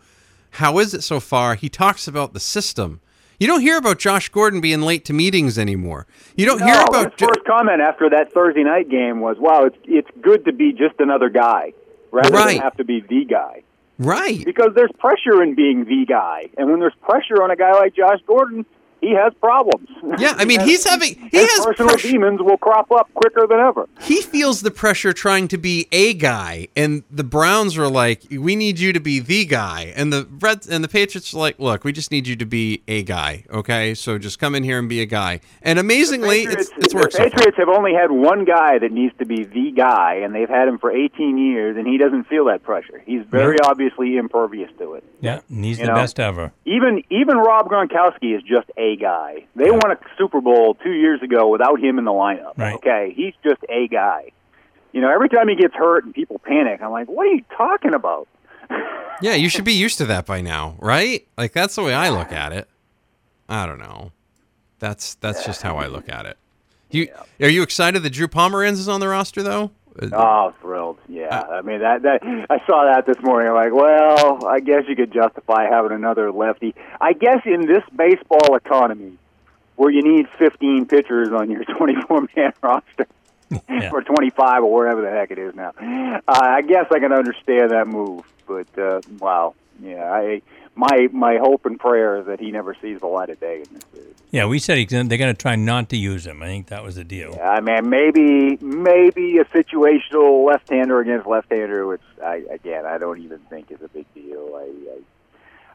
how 0.52 0.78
is 0.80 0.94
it 0.94 1.04
so 1.04 1.20
far, 1.20 1.56
he 1.56 1.70
talks 1.70 2.08
about 2.08 2.34
the 2.34 2.40
system. 2.40 3.02
You 3.40 3.48
don't 3.48 3.62
hear 3.62 3.78
about 3.78 3.98
Josh 4.00 4.30
Gordon 4.30 4.62
being 4.62 4.82
late 4.82 5.06
to 5.06 5.14
meetings 5.14 5.58
anymore. 5.58 6.06
You 6.38 6.46
don't 6.46 6.62
hear 6.62 6.80
about 6.80 7.12
his 7.20 7.28
first 7.28 7.44
comment 7.46 7.82
after 7.82 8.10
that 8.12 8.32
Thursday 8.32 8.64
night 8.64 8.90
game 8.90 9.20
was, 9.20 9.38
"Wow, 9.40 9.66
it's 9.66 9.78
it's 9.86 10.10
good 10.22 10.46
to 10.46 10.54
be 10.54 10.72
just 10.72 11.00
another 11.00 11.30
guy 11.30 11.74
rather 12.12 12.30
Right. 12.30 12.54
than 12.54 12.62
have 12.62 12.78
to 12.78 12.84
be 12.86 13.02
the 13.02 13.26
guy." 13.26 13.64
right. 14.00 14.44
because 14.46 14.72
there's 14.76 14.92
pressure 14.98 15.42
in 15.42 15.56
being 15.56 15.86
the 15.86 16.06
guy, 16.06 16.50
and 16.58 16.70
when 16.70 16.80
there's 16.80 16.96
pressure 17.02 17.42
on 17.44 17.52
a 17.52 17.56
guy 17.56 17.72
like 17.74 17.96
Josh 17.96 18.20
Gordon, 18.26 18.66
he 19.08 19.12
has 19.16 19.34
problems. 19.42 19.88
Yeah, 20.20 20.34
I 20.38 20.46
mean, 20.46 20.60
He 20.64 20.72
he's 20.72 20.84
having 20.88 21.16
he 21.16 21.38
his 21.38 21.52
has 21.52 21.66
personal 21.66 21.90
pressure. 21.92 22.12
demons 22.12 22.40
will 22.42 22.58
crop 22.58 22.92
up 22.92 23.08
quicker 23.14 23.46
than 23.48 23.60
ever. 23.60 23.88
he 24.02 24.22
feels 24.22 24.62
the 24.62 24.72
pressure 24.72 25.14
trying 25.14 25.48
to 25.50 25.58
be 25.58 25.88
a 25.92 26.14
guy 26.14 26.68
and 26.76 27.04
the 27.12 27.24
browns 27.24 27.78
are 27.78 27.88
like 27.90 28.22
we 28.32 28.56
need 28.56 28.80
you 28.80 28.92
to 28.94 29.00
be 29.00 29.20
the 29.20 29.46
guy 29.46 29.94
and 29.96 30.12
the 30.14 30.28
reds 30.40 30.68
and 30.68 30.84
the 30.84 30.88
patriots 30.88 31.34
are 31.34 31.38
like 31.40 31.58
look 31.60 31.84
we 31.84 31.92
just 31.92 32.12
need 32.12 32.26
you 32.28 32.36
to 32.36 32.46
be 32.46 32.82
a 32.88 33.04
guy 33.04 33.44
okay 33.52 33.94
so 33.94 34.18
just 34.18 34.40
come 34.40 34.56
in 34.56 34.64
here 34.64 34.80
and 34.80 34.88
be 34.90 35.02
a 35.02 35.06
guy 35.06 35.40
and 35.62 35.78
amazingly 35.80 36.44
it's 36.44 36.70
Patriots- 36.70 36.72
it's 36.78 36.94
worked 36.96 37.12
the 37.14 37.18
so. 37.18 37.24
Patriots 37.30 37.58
have 37.58 37.70
only 37.70 37.94
had 37.94 38.12
one 38.12 38.46
guy 38.46 38.80
that 38.80 38.92
needs 38.92 39.14
to 39.20 39.26
be 39.26 39.44
the 39.44 39.72
guy, 39.72 40.16
and 40.24 40.34
they've 40.36 40.50
had 40.50 40.68
him 40.68 40.78
for 40.80 40.92
18 40.92 41.38
years, 41.38 41.78
and 41.78 41.88
he 41.88 41.98
doesn't 41.98 42.26
feel 42.28 42.46
that 42.46 42.64
pressure. 42.64 43.02
He's 43.06 43.24
very 43.30 43.58
obviously 43.64 44.18
impervious 44.18 44.70
to 44.80 44.94
it. 44.96 45.04
Yeah, 45.22 45.40
and 45.50 45.64
he's 45.66 45.80
You 45.80 45.86
the 45.86 45.92
know? 45.92 45.98
best 45.98 46.20
ever. 46.20 46.52
Even 46.66 47.04
even 47.10 47.38
Rob 47.38 47.68
Gronkowski 47.70 48.36
is 48.36 48.42
just 48.44 48.70
a 48.78 48.93
guy. 48.96 49.46
They 49.56 49.72
won 49.72 49.92
a 49.92 49.98
Super 50.18 50.42
Bowl 50.42 50.76
two 50.76 50.92
years 50.92 51.22
ago 51.22 51.50
without 51.50 51.80
him 51.80 51.98
in 52.00 52.06
the 52.06 52.12
lineup. 52.12 52.58
Right. 52.58 52.76
Okay, 52.76 53.14
he's 53.16 53.34
just 53.44 53.62
a 53.70 53.88
guy. 53.88 54.32
You 54.92 55.02
know, 55.02 55.12
every 55.12 55.30
time 55.30 55.48
he 55.48 55.56
gets 55.56 55.74
hurt 55.74 56.06
and 56.06 56.14
people 56.14 56.40
panic, 56.40 56.82
I'm 56.82 56.92
like, 56.92 57.08
what 57.08 57.28
are 57.28 57.34
you 57.34 57.44
talking 57.58 57.94
about? 57.94 58.28
yeah 59.22 59.36
you 59.36 59.50
should 59.50 59.66
be 59.66 59.74
used 59.74 59.98
to 59.98 60.06
that 60.06 60.26
by 60.26 60.42
now 60.42 60.76
right 60.80 61.28
like 61.38 61.52
that's 61.54 61.76
the 61.76 61.84
way 61.84 61.94
i 61.94 62.10
look 62.10 62.32
at 62.32 62.52
it 62.52 62.68
i 63.50 63.66
don't 63.66 63.80
know 63.80 64.12
that's 64.80 65.16
that's 65.16 65.46
just 65.46 65.62
how 65.62 65.78
i 65.78 65.88
look 65.88 66.10
at 66.10 66.26
it 66.26 66.38
you 66.90 67.08
are 67.42 67.50
you 67.50 67.62
excited 67.64 68.04
that 68.04 68.10
drew 68.12 68.28
pomeranz 68.28 68.74
is 68.74 68.88
on 68.88 69.00
the 69.00 69.08
roster 69.08 69.44
though 69.44 69.72
Oh, 70.12 70.54
thrilled! 70.62 70.98
Yeah, 71.08 71.42
I 71.42 71.62
mean 71.62 71.80
that 71.82 72.02
that 72.02 72.24
I 72.50 72.58
saw 72.66 72.86
that 72.86 73.06
this 73.06 73.22
morning. 73.24 73.50
I'm 73.50 73.56
like, 73.56 73.74
well, 73.74 74.46
I 74.48 74.60
guess 74.60 74.84
you 74.88 74.96
could 74.96 75.14
justify 75.14 75.66
having 75.70 75.92
another 75.92 76.32
lefty. 76.32 76.74
I 77.00 77.14
guess 77.14 77.42
in 77.46 77.68
this 77.68 77.84
baseball 77.96 78.56
economy, 78.56 79.18
where 79.76 79.92
you 79.92 80.02
need 80.02 80.28
15 80.40 80.86
pitchers 80.88 81.30
on 81.32 81.52
your 81.52 81.64
24 81.78 82.28
man 82.36 82.54
roster, 82.62 83.08
Yeah. 83.70 83.92
or 83.92 84.02
25 84.02 84.64
or 84.64 84.74
wherever 84.74 85.02
the 85.02 85.12
heck 85.12 85.30
it 85.32 85.38
is 85.38 85.54
now, 85.54 85.74
uh, 85.80 86.22
I 86.28 86.62
guess 86.64 86.86
I 86.92 87.00
can 87.00 87.14
understand 87.14 87.72
that 87.72 87.88
move. 87.88 88.24
But 88.48 88.68
uh, 88.78 89.02
wow, 89.20 89.54
yeah, 89.80 90.12
I 90.12 90.42
my 90.76 91.08
my 91.12 91.38
hope 91.38 91.66
and 91.66 91.80
prayer 91.80 92.18
is 92.18 92.26
that 92.26 92.40
he 92.40 92.52
never 92.52 92.76
sees 92.82 93.00
the 93.00 93.08
light 93.08 93.30
of 93.30 93.40
day 93.40 93.58
in 93.58 93.74
this 93.74 93.84
series. 93.94 94.14
Yeah, 94.32 94.46
we 94.46 94.58
said 94.58 94.76
gonna, 94.90 95.04
they're 95.04 95.20
going 95.20 95.34
to 95.34 95.40
try 95.40 95.56
not 95.56 95.90
to 95.90 95.98
use 95.98 96.26
him. 96.26 96.42
I 96.42 96.48
think 96.48 96.68
that 96.68 96.84
was 96.84 96.96
the 96.96 97.04
deal. 97.04 97.36
Yeah, 97.36 97.50
I 97.50 97.62
mean, 97.62 97.90
maybe 97.90 98.58
maybe 98.62 99.38
a 99.38 99.46
situational 99.46 100.46
left-hander 100.48 101.00
against 101.00 101.28
left-hander, 101.28 101.86
which 101.86 102.02
I 102.24 102.44
again 102.52 102.86
I 102.86 102.98
don't 102.98 103.22
even 103.22 103.40
think 103.50 103.72
is 103.72 103.82
a 103.84 103.90
big 103.90 104.12
deal. 104.16 104.56
I, 104.56 104.64
I 104.92 105.00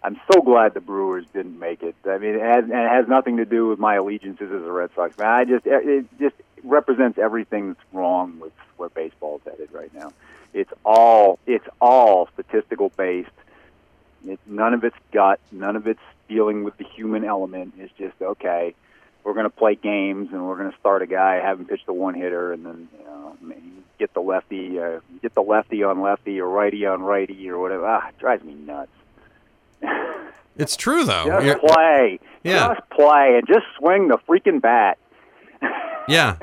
I'm 0.03 0.21
so 0.33 0.41
glad 0.41 0.75
the 0.75 0.81
Brewers 0.81 1.27
didn't 1.33 1.59
make 1.59 1.83
it. 1.83 1.95
I 2.05 2.19
mean, 2.19 2.35
it 2.35 2.41
has, 2.41 2.65
and 2.65 2.73
it 2.73 2.91
has 2.91 3.09
nothing 3.09 3.39
to 3.39 3.45
do 3.45 3.69
with 3.69 3.79
my 3.79 3.97
allegiances 3.97 4.51
as 4.53 4.63
a 4.63 4.73
Red 4.73 4.91
Sox 4.95 5.15
fan. 5.17 5.27
I 5.27 5.45
just 5.45 5.67
it 5.67 6.07
just 6.19 6.37
represents 6.65 7.19
everything 7.19 7.69
that's 7.69 7.85
wrong 7.93 8.39
with 8.41 8.53
where 8.77 8.89
baseball's 8.89 9.43
headed 9.45 9.71
right 9.73 9.93
now. 9.95 10.13
It's 10.55 10.73
all 10.85 11.39
it's 11.47 11.67
all 11.81 12.29
statistical 12.35 12.91
based. 12.97 13.31
It, 14.27 14.39
none 14.47 14.75
of 14.75 14.85
it's 14.85 14.97
gut. 15.13 15.41
None 15.53 15.77
of 15.77 15.87
it's 15.87 16.01
dealing 16.29 16.65
with 16.65 16.77
the 16.79 16.85
human 16.85 17.25
element. 17.25 17.75
It's 17.79 17.93
just 17.99 18.21
okay. 18.21 18.75
We're 19.25 19.35
going 19.35 19.45
to 19.45 19.51
play 19.51 19.75
games, 19.75 20.29
and 20.33 20.47
we're 20.47 20.57
going 20.57 20.71
to 20.71 20.79
start 20.79 21.03
a 21.03 21.07
guy, 21.07 21.37
have 21.37 21.59
him 21.61 21.67
pitch 21.67 21.83
the 21.87 21.93
one 21.93 22.15
hitter, 22.15 22.53
and 22.53 22.65
then 22.65 22.89
you 22.99 23.05
know 23.05 23.37
get 23.99 24.15
the 24.15 24.21
lefty, 24.21 24.79
uh, 24.81 25.01
get 25.23 25.35
the 25.35 25.43
lefty 25.43 25.83
on 25.83 26.01
lefty 26.01 26.41
or 26.41 26.49
righty 26.49 26.87
on 26.87 27.03
righty 27.03 27.49
or 27.51 27.59
whatever. 27.59 27.85
Ah, 27.87 28.09
it 28.09 28.19
drives 28.19 28.45
me 28.45 28.55
nuts. 28.55 28.91
it's 30.57 30.77
true 30.77 31.05
though 31.05 31.25
Just 31.27 31.47
You're- 31.47 31.61
play. 31.61 32.21
Yeah. 32.45 32.75
Just 32.75 32.91
play 32.91 33.37
and 33.37 33.47
just 33.47 33.67
swing 33.79 34.09
the 34.09 34.19
freaking 34.29 34.61
bat. 34.61 34.99
Yeah. 36.09 36.37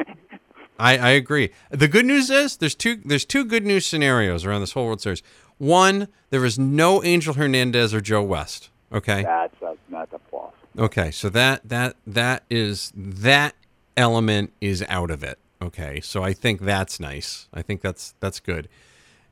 I, 0.77 0.97
I 0.99 1.09
agree. 1.11 1.49
The 1.71 1.88
good 1.88 2.05
news 2.05 2.29
is 2.29 2.57
there's 2.57 2.75
two 2.75 2.97
there's 3.03 3.25
two 3.25 3.43
good 3.45 3.65
news 3.65 3.83
scenarios 3.88 4.45
around 4.45 4.61
this 4.61 4.73
whole 4.73 4.85
World 4.85 5.01
Series. 5.01 5.23
One, 5.58 6.08
there 6.30 6.46
is 6.46 6.60
no 6.60 7.04
Angel 7.04 7.34
Hernandez 7.34 7.94
or 7.94 8.02
Joe 8.02 8.24
West. 8.24 8.70
Okay. 8.91 9.24
That's 9.24 9.62
a, 9.62 9.76
that's 9.89 10.13
a 10.13 10.20
plus. 10.30 10.54
Okay. 10.78 11.12
So 11.12 11.30
that 11.30 11.68
that 11.68 11.96
that 12.06 12.44
is 12.50 12.91
that 12.96 13.56
element 13.98 14.52
is 14.62 14.84
out 14.89 15.12
of 15.12 15.24
it. 15.24 15.39
Okay. 15.62 16.02
So 16.02 16.24
I 16.24 16.34
think 16.34 16.62
that's 16.62 17.00
nice. 17.00 17.48
I 17.54 17.62
think 17.62 17.82
that's 17.82 18.13
that's 18.20 18.39
good. 18.39 18.68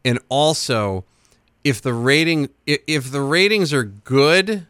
And 0.06 0.20
also, 0.30 1.06
if 1.64 1.82
the 1.82 1.94
rating 1.94 2.50
i- 2.68 2.80
if 2.88 3.12
the 3.12 3.22
ratings 3.22 3.74
are 3.74 3.84
good, 3.84 4.68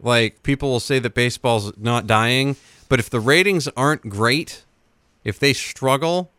like 0.00 0.42
people 0.42 0.70
will 0.70 0.80
say 0.80 0.98
that 0.98 1.14
baseball's 1.14 1.72
not 1.76 2.06
dying, 2.06 2.56
but 2.88 2.98
if 2.98 3.08
the 3.10 3.20
ratings 3.20 3.68
aren't 3.76 4.08
great, 4.08 4.64
if 5.24 5.38
they 5.38 5.52
struggle, 5.52 6.30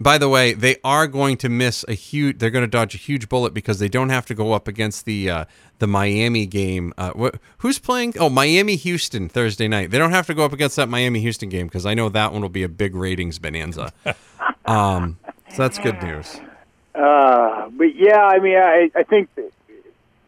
by 0.00 0.18
the 0.18 0.28
way, 0.28 0.52
they 0.52 0.76
are 0.82 1.06
going 1.06 1.36
to 1.38 1.48
miss 1.48 1.84
a 1.88 1.94
huge. 1.94 2.38
They're 2.38 2.50
going 2.50 2.64
to 2.64 2.70
dodge 2.70 2.94
a 2.94 2.98
huge 2.98 3.28
bullet 3.28 3.54
because 3.54 3.78
they 3.78 3.88
don't 3.88 4.08
have 4.08 4.26
to 4.26 4.34
go 4.34 4.52
up 4.52 4.66
against 4.66 5.04
the 5.04 5.30
uh, 5.30 5.44
the 5.78 5.86
Miami 5.86 6.46
game. 6.46 6.92
Uh, 6.98 7.12
wh- 7.12 7.36
who's 7.58 7.78
playing? 7.78 8.14
Oh, 8.18 8.28
Miami 8.28 8.76
Houston 8.76 9.28
Thursday 9.28 9.68
night. 9.68 9.90
They 9.90 9.98
don't 9.98 10.10
have 10.10 10.26
to 10.26 10.34
go 10.34 10.44
up 10.44 10.52
against 10.52 10.76
that 10.76 10.88
Miami 10.88 11.20
Houston 11.20 11.48
game 11.48 11.66
because 11.66 11.86
I 11.86 11.94
know 11.94 12.08
that 12.08 12.32
one 12.32 12.42
will 12.42 12.48
be 12.48 12.64
a 12.64 12.68
big 12.68 12.94
ratings 12.94 13.38
bonanza. 13.38 13.92
um, 14.66 15.18
so 15.50 15.56
that's 15.58 15.78
good 15.78 16.02
news. 16.02 16.40
Uh, 16.94 17.68
but 17.70 17.94
yeah, 17.94 18.20
I 18.20 18.38
mean, 18.38 18.56
I, 18.56 18.90
I 18.94 19.02
think, 19.02 19.28
that, 19.34 19.50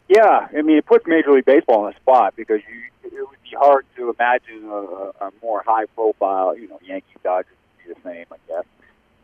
yeah, 0.09 0.47
I 0.55 0.61
mean, 0.61 0.77
it 0.77 0.85
puts 0.85 1.05
Major 1.07 1.31
League 1.31 1.45
Baseball 1.45 1.87
in 1.87 1.93
a 1.93 1.95
spot 1.97 2.35
because 2.35 2.61
you, 2.69 3.09
it 3.09 3.27
would 3.27 3.41
be 3.43 3.55
hard 3.57 3.85
to 3.95 4.09
imagine 4.09 4.65
a, 4.65 4.75
a, 4.75 5.11
a 5.27 5.31
more 5.41 5.63
high 5.65 5.85
profile, 5.85 6.57
you 6.57 6.67
know, 6.67 6.79
Yankees, 6.85 7.17
Dodgers 7.23 7.53
would 7.77 7.87
be 7.87 7.93
the 7.93 8.09
same, 8.09 8.25
I 8.31 8.35
guess. 8.47 8.65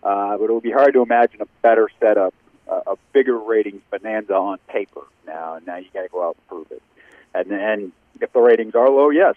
Uh, 0.04 0.38
but 0.38 0.46
it 0.46 0.54
would 0.54 0.63
be 0.63 0.72
hard 0.72 0.94
to 0.94 1.02
imagine 1.02 1.42
a 1.42 1.48
better 1.62 1.89
setup, 2.00 2.34
a, 2.68 2.74
a 2.88 2.96
bigger 3.13 3.38
ratings 3.38 3.82
bonanza 3.89 4.34
on 4.34 4.58
paper. 4.68 5.02
Now, 5.26 5.60
now 5.66 5.78
you 5.78 5.88
got 5.94 6.02
to 6.02 6.10
go 6.10 6.28
out 6.28 6.36
and 6.36 6.48
prove 6.48 6.72
it. 6.72 6.84
And 7.34 7.52
and 7.52 7.92
if 8.22 8.32
the 8.34 8.39
ratings 8.39 8.76
are 8.76 8.89
low, 8.89 9.10
yes, 9.10 9.36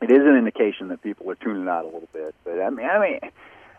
it 0.00 0.10
is 0.10 0.20
an 0.20 0.36
indication 0.36 0.88
that 0.88 1.02
people 1.02 1.30
are 1.30 1.34
tuning 1.34 1.68
out 1.68 1.84
a 1.84 1.86
little 1.86 2.08
bit. 2.12 2.34
But 2.44 2.60
I 2.60 2.70
mean, 2.70 2.86
I 2.86 3.00
mean, 3.00 3.20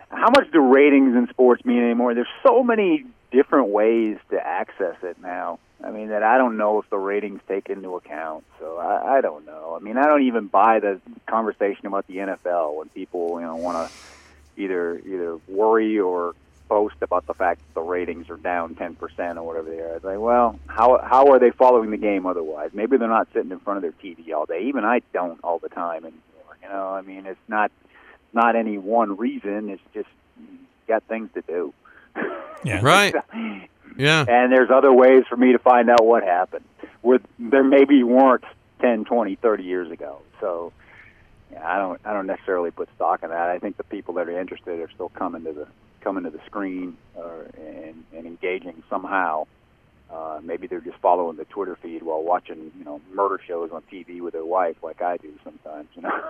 how 0.10 0.30
much 0.30 0.52
do 0.52 0.60
ratings 0.62 1.16
in 1.16 1.28
sports 1.30 1.66
mean 1.66 1.82
anymore? 1.82 2.13
There's 2.13 2.28
so 2.46 2.63
many 2.63 3.06
different 3.32 3.70
ways 3.70 4.18
to 4.30 4.46
access 4.46 4.96
it 5.04 5.18
now. 5.22 5.60
I 5.84 5.92
mean, 5.92 6.10
that 6.10 6.24
I 6.24 6.38
don't 6.38 6.56
know 6.56 6.80
if 6.80 6.89
the 6.89 6.98
ratings 6.98 7.42
take 7.48 7.70
into 7.70 7.96
account. 7.96 8.46
So 8.60 8.78
I, 8.78 9.18
I 9.18 9.22
don't 9.22 9.46
know. 9.46 9.76
I 9.76 9.84
mean, 9.84 9.98
I 9.98 10.06
don't 10.06 10.24
even 10.24 10.48
buy 10.48 10.80
the 10.80 11.02
conversation 11.26 11.88
about 11.88 12.08
the 12.08 12.18
NFL 12.18 12.76
when 12.76 12.88
people, 12.89 13.39
you 13.42 13.46
know, 13.46 13.58
want 13.58 13.89
to 13.89 13.94
either 14.58 15.00
either 15.00 15.38
worry 15.48 16.00
or 16.00 16.34
boast 16.70 16.96
about 17.02 17.28
the 17.28 17.34
fact 17.34 17.60
that 17.60 17.74
the 17.76 17.82
ratings 17.82 18.30
are 18.30 18.38
down 18.38 18.74
10% 18.76 19.36
or 19.38 19.44
whatever 19.44 19.70
they 19.70 19.80
are. 19.80 19.96
It's 19.96 20.06
like, 20.06 20.20
well, 20.20 20.58
how 20.68 21.00
how 21.04 21.28
are 21.32 21.39
they 21.39 21.52
following 21.52 21.92
the 21.92 21.98
game 21.98 22.26
otherwise? 22.26 22.72
Maybe 22.74 22.98
they're 22.98 23.08
not 23.08 23.28
sitting 23.34 23.52
in 23.52 23.60
front 23.60 23.78
of 23.78 23.82
their 23.84 23.92
TV 23.92 24.34
all 24.34 24.46
day. 24.46 24.63
Even 24.63 24.84
I 24.86 25.02
don't 25.13 25.39
all 25.44 25.60
the 25.60 25.70
time 25.70 26.06
anymore. 26.06 26.58
You 26.62 26.70
know, 26.70 26.88
I 26.88 27.02
mean, 27.02 27.26
it's 27.26 27.39
not 27.48 27.72
not 28.34 28.56
any 28.56 28.78
one 28.78 29.18
reason. 29.18 29.70
It's 29.70 29.82
just 29.94 30.10
you 30.39 30.58
got 30.88 31.04
things 31.04 31.30
to 31.36 31.42
do. 31.42 31.74
Yeah. 32.66 32.80
Right. 32.82 33.13
Yeah. 33.98 34.26
and 34.28 34.52
there's 34.52 34.72
other 34.72 34.92
ways 34.92 35.24
for 35.30 35.36
me 35.38 35.52
to 35.52 35.60
find 35.60 35.88
out 35.89 36.04
what 36.04 36.24
happened 36.24 36.66
where 37.02 37.20
there 37.38 37.63
maybe 37.63 38.02
weren't 38.02 38.44
10 38.82 39.06
20 39.06 39.36
30 39.36 39.63
years 39.63 39.92
ago 39.92 40.20
so 40.39 40.72
yeah, 40.72 40.83
i 41.62 41.78
don't 41.78 42.00
i 42.06 42.13
don't 42.13 42.28
necessarily 42.28 42.72
put 42.72 42.89
stock 42.96 43.24
in 43.24 43.30
that 43.30 43.50
i 43.50 43.60
think 43.60 43.78
the 43.78 43.84
people 43.84 44.13
that 44.13 44.28
are 44.28 44.39
interested 44.39 44.80
are 44.80 44.89
still 44.92 45.10
coming 45.10 45.44
to 45.44 45.54
the 45.54 45.68
coming 46.02 46.24
to 46.24 46.30
the 46.30 46.39
screen 46.46 46.98
or, 47.16 47.46
and, 47.58 48.04
and 48.16 48.26
engaging 48.26 48.84
somehow 48.89 49.46
uh, 50.12 50.39
maybe 50.44 50.68
they're 50.68 50.82
just 50.82 50.98
following 50.98 51.38
the 51.38 51.46
Twitter 51.46 51.76
feed 51.82 52.04
while 52.04 52.22
watching, 52.22 52.72
you 52.78 52.86
know, 52.86 53.02
murder 53.16 53.39
shows 53.48 53.72
on 53.72 53.82
TV 53.92 54.22
with 54.22 54.34
their 54.34 54.46
wife, 54.46 54.76
like 54.84 55.02
I 55.02 55.18
do 55.18 55.34
sometimes. 55.44 55.88
You 55.96 56.04
know. 56.04 56.22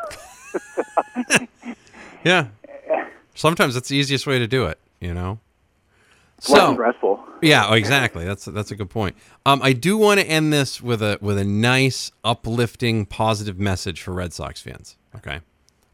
Yeah. 2.23 2.47
Sometimes 3.35 3.75
it's 3.75 3.89
the 3.89 3.97
easiest 3.97 4.25
way 4.27 4.39
to 4.39 4.47
do 4.47 4.65
it, 4.65 4.79
you 4.99 5.13
know? 5.13 5.39
So, 6.45 6.73
stressful. 6.73 7.23
yeah, 7.41 7.67
oh, 7.69 7.73
exactly. 7.73 8.25
That's 8.25 8.43
that's 8.43 8.69
a 8.69 8.75
good 8.75 8.89
point. 8.89 9.15
Um, 9.45 9.61
I 9.63 9.71
do 9.71 9.97
want 9.97 10.19
to 10.19 10.27
end 10.27 10.51
this 10.51 10.81
with 10.81 11.01
a 11.01 11.17
with 11.21 11.37
a 11.37 11.45
nice, 11.45 12.11
uplifting, 12.21 13.05
positive 13.05 13.57
message 13.57 14.01
for 14.01 14.11
Red 14.11 14.33
Sox 14.33 14.59
fans. 14.59 14.97
Okay, 15.15 15.39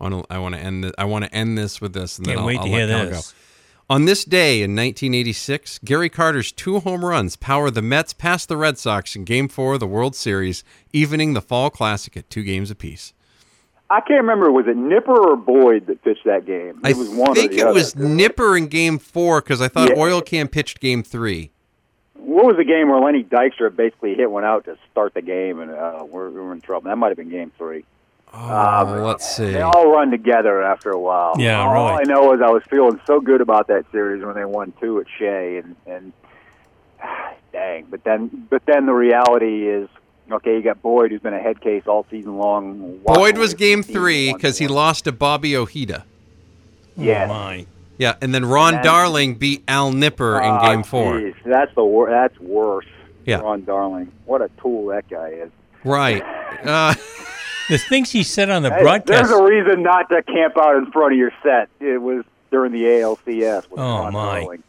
I 0.02 0.04
want 0.04 0.28
to 0.28 0.34
I 0.34 0.40
want 0.40 0.56
to 0.56 0.62
end 0.62 0.86
this, 0.86 0.92
I 0.98 1.06
want 1.06 1.26
to 1.26 1.36
end 1.36 1.56
this 1.56 1.80
with 1.80 1.94
this, 1.94 2.18
and 2.18 2.26
then 2.26 2.34
Can't 2.34 2.42
I'll, 2.42 2.48
wait 2.48 2.58
I'll 2.58 2.64
to 2.64 2.70
hear 2.72 2.88
Cal 2.88 3.06
this. 3.06 3.36
On 3.92 4.06
this 4.06 4.26
day 4.26 4.64
in 4.64 4.76
1986, 4.76 5.80
Gary 5.86 6.10
Carter's 6.10 6.52
two 6.52 6.80
home 6.80 7.06
runs 7.06 7.36
power 7.36 7.70
the 7.70 7.84
Mets 7.84 8.14
past 8.14 8.50
the 8.50 8.58
Red 8.58 8.80
Sox 8.80 9.16
in 9.16 9.26
Game 9.26 9.48
Four 9.48 9.76
of 9.76 9.80
the 9.80 9.88
World 9.88 10.16
Series, 10.16 10.64
evening 10.92 11.34
the 11.34 11.42
Fall 11.42 11.70
Classic 11.70 12.18
at 12.18 12.28
two 12.32 12.44
games 12.44 12.72
apiece. 12.72 13.14
I 13.92 14.02
can't 14.02 14.22
remember. 14.22 14.52
Was 14.52 14.68
it 14.68 14.78
Nipper 14.78 15.32
or 15.32 15.36
Boyd 15.36 15.88
that 15.88 16.04
pitched 16.04 16.26
that 16.26 16.46
game? 16.46 16.80
It 16.84 16.96
I 16.96 16.98
was 16.98 17.10
one 17.10 17.34
think 17.34 17.52
the 17.52 17.58
it 17.58 17.64
other. 17.64 17.74
was 17.74 17.96
Nipper 17.96 18.56
in 18.56 18.68
Game 18.68 19.00
Four 19.00 19.42
because 19.42 19.62
I 19.62 19.68
thought 19.68 19.90
Yeah. 19.90 20.00
Oil 20.02 20.22
Can 20.22 20.48
pitched 20.48 20.80
Game 20.80 21.02
Three. 21.04 21.52
What 22.14 22.46
was 22.46 22.58
the 22.58 22.64
game 22.66 22.90
where 22.90 23.00
Lenny 23.00 23.24
Dykstra 23.24 23.76
basically 23.76 24.14
hit 24.14 24.30
one 24.30 24.44
out 24.44 24.66
to 24.66 24.78
start 24.92 25.14
the 25.16 25.22
game, 25.22 25.60
and 25.60 25.72
uh, 25.72 26.06
we're, 26.08 26.30
we 26.30 26.40
were 26.40 26.54
in 26.54 26.62
trouble? 26.62 26.88
That 26.90 26.98
might 26.98 27.08
have 27.08 27.18
been 27.18 27.30
Game 27.30 27.52
Three. 27.58 27.86
Oh, 28.32 29.02
let's 29.04 29.28
see. 29.38 29.54
They 29.54 29.62
all 29.62 29.92
run 29.92 30.12
together 30.12 30.62
after 30.62 30.92
a 30.92 31.00
while. 31.00 31.34
Yeah, 31.40 31.62
all 31.66 31.74
really. 31.74 32.02
I 32.02 32.04
know 32.04 32.32
is 32.36 32.42
I 32.42 32.52
was 32.52 32.62
feeling 32.70 33.00
so 33.08 33.20
good 33.20 33.42
about 33.42 33.68
that 33.68 33.86
series 33.92 34.24
when 34.24 34.36
they 34.36 34.46
won 34.46 34.72
two 34.80 35.00
at 35.00 35.08
Shea, 35.18 35.58
and 35.58 35.76
and 35.88 36.14
dang, 37.52 37.88
but 37.90 38.04
then 38.04 38.46
but 38.52 38.62
then 38.68 38.86
the 38.86 38.94
reality 38.94 39.68
is, 39.68 39.90
okay, 40.32 40.56
you 40.56 40.62
got 40.62 40.82
Boyd 40.82 41.12
who's 41.12 41.22
been 41.22 41.34
a 41.34 41.40
head 41.40 41.62
case 41.62 41.84
all 41.88 42.06
season 42.10 42.38
long. 42.38 43.00
Boyd 43.06 43.38
was 43.38 43.54
Game 43.54 43.84
Three 43.84 44.34
because 44.34 44.58
he 44.58 44.68
lost 44.68 45.06
to 45.06 45.12
Bobby 45.12 45.56
Ojeda. 45.56 46.06
Yes. 46.98 47.30
Oh, 47.30 47.34
my. 47.34 47.66
Yeah, 47.98 48.16
and 48.22 48.34
then 48.34 48.46
Ron 48.46 48.76
And- 48.76 48.84
Darling 48.84 49.36
beat 49.36 49.64
Al 49.68 49.92
Nipper 49.92 50.40
in 50.40 50.50
Ah, 50.50 50.70
Game 50.70 50.84
Four. 50.84 51.20
geez, 51.20 51.34
that's 51.46 51.74
the 51.76 51.84
wor- 51.84 52.10
that's 52.10 52.38
worse. 52.40 52.86
Yeah. 53.26 53.40
Ron 53.42 53.64
Darling, 53.66 54.12
what 54.26 54.42
a 54.42 54.50
tool 54.62 54.88
that 54.88 55.08
guy 55.10 55.30
is. 55.30 55.50
Right. 55.84 56.24
Uh, 56.66 56.94
The 57.70 57.78
things 57.78 58.12
he 58.12 58.24
said 58.24 58.50
on 58.50 58.64
the 58.64 58.72
Hey, 58.74 58.82
broadcast. 58.82 59.30
There's 59.30 59.40
a 59.40 59.44
reason 59.44 59.84
not 59.84 60.10
to 60.10 60.24
camp 60.24 60.58
out 60.58 60.76
in 60.78 60.92
front 60.92 61.14
of 61.14 61.20
your 61.20 61.32
set. 61.44 61.70
It 61.80 62.02
was 62.02 62.26
during 62.52 62.72
the 62.72 62.84
ALCS. 62.86 63.70
With 63.70 63.80
Oh, 63.80 63.84
Ron 64.06 64.14
my. 64.14 64.40
Darling. 64.42 64.64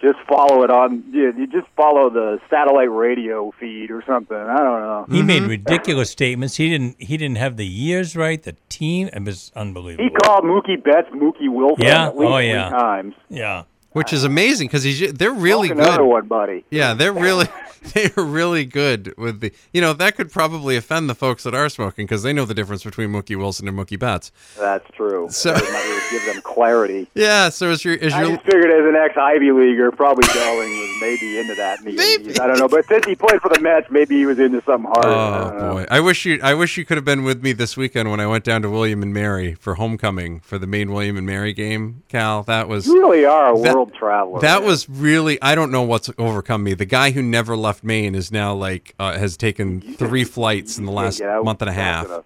Just 0.00 0.18
follow 0.26 0.62
it 0.64 0.70
on. 0.70 1.04
You, 1.12 1.32
you 1.36 1.46
just 1.46 1.66
follow 1.76 2.08
the 2.08 2.38
satellite 2.48 2.90
radio 2.90 3.52
feed 3.60 3.90
or 3.90 4.02
something. 4.06 4.34
I 4.36 4.56
don't 4.56 4.80
know. 4.80 5.06
he 5.10 5.22
made 5.22 5.42
Mm-hmm. 5.42 5.50
ridiculous 5.50 6.10
statements. 6.10 6.56
He 6.56 6.70
didn't. 6.70 6.96
He 7.02 7.16
didn't 7.18 7.36
have 7.36 7.56
the 7.58 7.66
years 7.66 8.16
right. 8.16 8.42
The 8.42 8.56
team. 8.70 9.08
It 9.12 9.22
was 9.22 9.52
unbelievable. 9.54 10.04
He 10.04 10.10
called 10.10 10.44
Mookie 10.44 10.82
Betts 10.82 11.08
Mookie 11.14 11.52
Wilson 11.52 11.84
Yeah? 11.84 12.06
at 12.08 12.16
least 12.16 12.30
Oh, 12.32 12.36
three 12.38 12.48
yeah. 12.48 12.70
times. 12.70 13.14
yeah. 13.28 13.62
Which 13.92 14.12
is 14.12 14.24
amazing 14.24 14.68
because 14.68 14.82
he's 14.84 15.12
they're 15.12 15.32
really 15.32 15.68
good. 15.68 15.78
Another 15.78 16.04
one, 16.04 16.26
buddy. 16.26 16.64
Yeah, 16.70 16.94
they're 16.94 17.12
really 17.12 17.46
they're 17.94 18.12
really 18.24 18.64
good 18.64 19.14
with 19.16 19.40
the. 19.40 19.52
You 19.72 19.80
know 19.80 19.92
that 19.94 20.16
could 20.16 20.30
probably 20.30 20.76
offend 20.76 21.08
the 21.08 21.14
folks 21.14 21.42
that 21.44 21.54
are 21.54 21.68
smoking 21.68 22.06
because 22.06 22.22
they 22.22 22.32
know 22.32 22.44
the 22.44 22.54
difference 22.54 22.84
between 22.84 23.10
Mookie 23.10 23.36
Wilson 23.36 23.66
and 23.68 23.76
Mookie 23.78 23.98
Betts. 23.98 24.30
That's 24.58 24.88
true. 24.94 25.28
So- 25.30 25.52
That 25.54 25.62
might 25.62 25.84
really 25.84 26.10
give 26.10 26.32
them 26.34 26.42
clarity. 26.42 27.08
Yeah. 27.14 27.48
So 27.48 27.70
as 27.70 27.84
your 27.84 27.98
as 28.00 28.12
I 28.12 28.22
your 28.22 28.32
just 28.36 28.44
figured 28.46 28.70
as 28.70 28.86
an 28.88 28.94
ex 28.96 29.16
Ivy 29.16 29.50
leaguer, 29.52 29.90
probably 29.92 30.24
Darling 30.32 30.70
was 30.70 30.98
maybe 31.00 31.38
into 31.38 31.54
that. 31.56 31.80
In 31.80 31.94
Maybe. 31.96 32.24
80s. 32.32 32.40
I 32.40 32.46
don't 32.46 32.58
know, 32.58 32.68
but 32.68 32.84
since 32.86 33.04
he 33.06 33.14
played 33.16 33.40
for 33.40 33.48
the 33.48 33.60
Mets, 33.60 33.86
maybe 33.90 34.16
he 34.16 34.26
was 34.26 34.38
into 34.38 34.62
something 34.64 34.90
harder. 34.90 35.08
Oh, 35.08 35.12
I 35.12 35.38
Oh 35.40 35.50
don't 35.58 35.74
boy! 35.74 35.86
I 35.90 36.00
wish 36.00 36.24
you 36.24 36.38
I 36.42 36.54
wish 36.54 36.76
you 36.76 36.84
could 36.84 36.96
have 36.96 37.04
been 37.04 37.24
with 37.24 37.42
me 37.42 37.52
this 37.52 37.76
weekend 37.76 38.10
when 38.10 38.20
I 38.20 38.26
went 38.26 38.44
down 38.44 38.62
to 38.62 38.70
William 38.70 39.02
and 39.02 39.12
Mary 39.12 39.54
for 39.54 39.74
homecoming 39.74 40.40
for 40.40 40.58
the 40.58 40.66
main 40.66 40.92
William 40.92 41.16
and 41.16 41.26
Mary 41.26 41.52
game. 41.52 42.02
Cal, 42.08 42.42
that 42.44 42.68
was 42.68 42.86
You 42.86 43.00
really 43.00 43.24
are 43.24 43.54
a 43.54 43.60
That- 43.60 43.72
world 43.80 43.94
traveler. 43.94 44.40
That 44.40 44.60
man. 44.60 44.68
was 44.68 44.88
really 44.88 45.40
I 45.42 45.54
don't 45.54 45.70
know 45.70 45.82
what's 45.82 46.10
overcome 46.18 46.62
me. 46.62 46.74
The 46.74 46.84
guy 46.84 47.10
who 47.10 47.22
never 47.22 47.56
left 47.56 47.82
Maine 47.84 48.14
is 48.14 48.30
now 48.32 48.54
like 48.54 48.94
uh, 48.98 49.18
has 49.18 49.36
taken 49.36 49.80
three 49.80 50.24
flights 50.24 50.78
in 50.78 50.84
the 50.86 50.92
last 50.92 51.18
get 51.18 51.28
out 51.28 51.44
month 51.44 51.62
and 51.62 51.70
a 51.70 51.74
fast 51.74 51.80
half. 51.82 52.06
enough. 52.06 52.24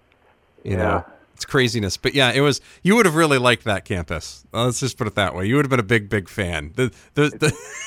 You 0.63 0.71
Yeah. 0.71 0.77
know, 0.77 1.05
it's 1.33 1.45
craziness. 1.45 1.97
But 1.97 2.13
yeah, 2.15 2.31
it 2.31 2.41
was. 2.41 2.61
You 2.83 2.95
would 2.95 3.05
have 3.05 3.15
really 3.15 3.37
liked 3.37 3.63
that 3.65 3.85
campus. 3.85 4.45
Uh, 4.53 4.65
Let's 4.65 4.79
just 4.79 4.97
put 4.97 5.07
it 5.07 5.15
that 5.15 5.35
way. 5.35 5.45
You 5.45 5.55
would 5.57 5.65
have 5.65 5.69
been 5.69 5.79
a 5.79 5.83
big, 5.83 6.09
big 6.09 6.29
fan. 6.29 6.71
The 6.75 6.91
the. 7.13 7.29
the 7.29 7.55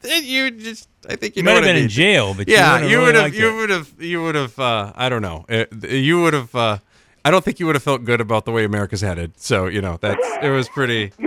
you 0.22 0.50
just, 0.52 0.88
I 1.08 1.16
think 1.16 1.34
you 1.36 1.40
You 1.40 1.42
know 1.44 1.50
might 1.52 1.56
have 1.56 1.64
what 1.64 1.70
I 1.70 1.72
been 1.74 1.82
in 1.84 1.88
jail, 1.88 2.34
but 2.34 2.48
Yeah, 2.48 2.80
you 2.80 2.88
you 2.88 2.98
would 2.98 3.06
would 3.06 3.14
have. 3.16 3.24
have. 3.24 3.34
You 3.34 3.56
would 3.56 3.70
have. 3.70 3.94
You 3.98 4.22
would 4.22 4.34
have. 4.36 4.58
Uh, 4.58 4.92
I 4.94 5.08
don't 5.08 5.22
know. 5.22 5.44
You 5.88 6.22
would 6.22 6.34
have. 6.34 6.54
Uh, 6.54 6.78
I 7.24 7.30
don't 7.30 7.44
think 7.44 7.58
you 7.60 7.66
would 7.66 7.74
have 7.74 7.82
felt 7.82 8.04
good 8.04 8.20
about 8.20 8.44
the 8.44 8.52
way 8.52 8.64
America's 8.64 9.00
headed. 9.00 9.38
So 9.40 9.66
you 9.66 9.80
know 9.80 9.98
that's. 10.00 10.24
It 10.42 10.50
was 10.50 10.68
pretty. 10.68 11.12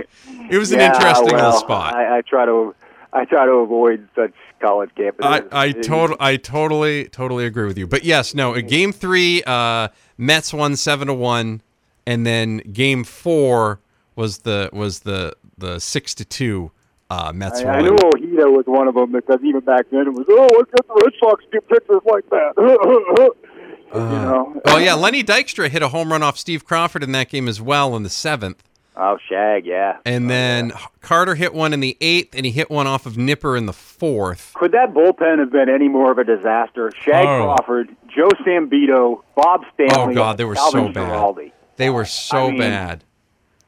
It 0.50 0.58
was 0.58 0.72
an 0.72 0.80
Yeah, 0.80 0.94
interesting 0.94 1.34
well, 1.34 1.46
little 1.46 1.60
spot. 1.60 1.94
I, 1.94 2.18
I 2.18 2.20
try 2.22 2.44
to, 2.46 2.74
I 3.12 3.24
try 3.24 3.44
to 3.44 3.52
avoid 3.52 4.08
such 4.14 4.32
college 4.60 4.90
campuses. 4.96 5.48
I, 5.52 5.66
I 5.66 5.74
I 6.20 6.36
totally 6.36 7.08
totally 7.08 7.46
agree 7.46 7.66
with 7.66 7.78
you. 7.78 7.86
But 7.86 8.04
yes, 8.04 8.34
no, 8.34 8.54
uh, 8.54 8.60
game 8.60 8.92
three, 8.92 9.42
uh, 9.44 9.88
Mets 10.18 10.52
won 10.52 10.76
seven 10.76 11.08
to 11.08 11.14
one, 11.14 11.62
and 12.06 12.26
then 12.26 12.58
game 12.58 13.04
four 13.04 13.80
was 14.16 14.38
the 14.38 14.70
was 14.72 15.00
the 15.00 15.34
the 15.58 15.78
six 15.78 16.14
to 16.16 16.24
two 16.24 16.70
uh, 17.12 17.30
Mets 17.34 17.60
I, 17.60 17.74
I 17.74 17.82
knew 17.82 17.94
Ojeda 17.94 18.50
was 18.50 18.64
one 18.66 18.88
of 18.88 18.94
them 18.94 19.12
because 19.12 19.40
even 19.42 19.60
back 19.60 19.84
then 19.90 20.06
it 20.06 20.14
was, 20.14 20.24
oh, 20.30 20.48
let's 20.56 20.70
get 20.70 20.88
the 20.88 20.94
Red 20.94 21.12
Sox 21.20 21.44
get 21.52 21.68
pitchers 21.68 22.00
like 22.06 22.28
that. 22.30 22.54
you 23.94 24.00
know. 24.00 24.62
Oh 24.66 24.78
yeah, 24.78 24.94
Lenny 24.94 25.22
Dykstra 25.22 25.68
hit 25.68 25.82
a 25.82 25.88
home 25.88 26.10
run 26.10 26.22
off 26.22 26.38
Steve 26.38 26.64
Crawford 26.64 27.02
in 27.02 27.12
that 27.12 27.28
game 27.28 27.48
as 27.48 27.60
well 27.60 27.94
in 27.96 28.02
the 28.02 28.08
seventh, 28.08 28.62
Oh, 28.94 29.16
Shag, 29.26 29.64
yeah. 29.64 29.98
and 30.04 30.26
oh, 30.26 30.28
then 30.28 30.72
Carter 31.00 31.34
hit 31.34 31.54
one 31.54 31.72
in 31.72 31.80
the 31.80 31.96
eighth, 32.02 32.34
and 32.34 32.44
he 32.44 32.52
hit 32.52 32.70
one 32.70 32.86
off 32.86 33.06
of 33.06 33.16
Nipper 33.16 33.56
in 33.56 33.64
the 33.64 33.72
fourth. 33.72 34.52
Could 34.54 34.72
that 34.72 34.92
bullpen 34.92 35.38
have 35.38 35.50
been 35.50 35.70
any 35.70 35.88
more 35.88 36.12
of 36.12 36.18
a 36.18 36.24
disaster? 36.24 36.92
Shag 37.02 37.24
Oh. 37.26 37.54
Crawford, 37.56 37.88
Joe 38.14 38.28
Sambito, 38.44 39.22
Bob 39.34 39.62
Stanley. 39.72 40.12
Oh 40.12 40.14
God, 40.14 40.36
they 40.36 40.44
were 40.44 40.54
Calvin 40.54 40.88
so 40.88 40.92
bad. 40.92 41.08
Schiraldi. 41.10 41.52
They 41.76 41.88
were 41.88 42.04
so 42.04 42.46
I 42.46 42.50
mean, 42.50 42.58
bad. 42.58 43.04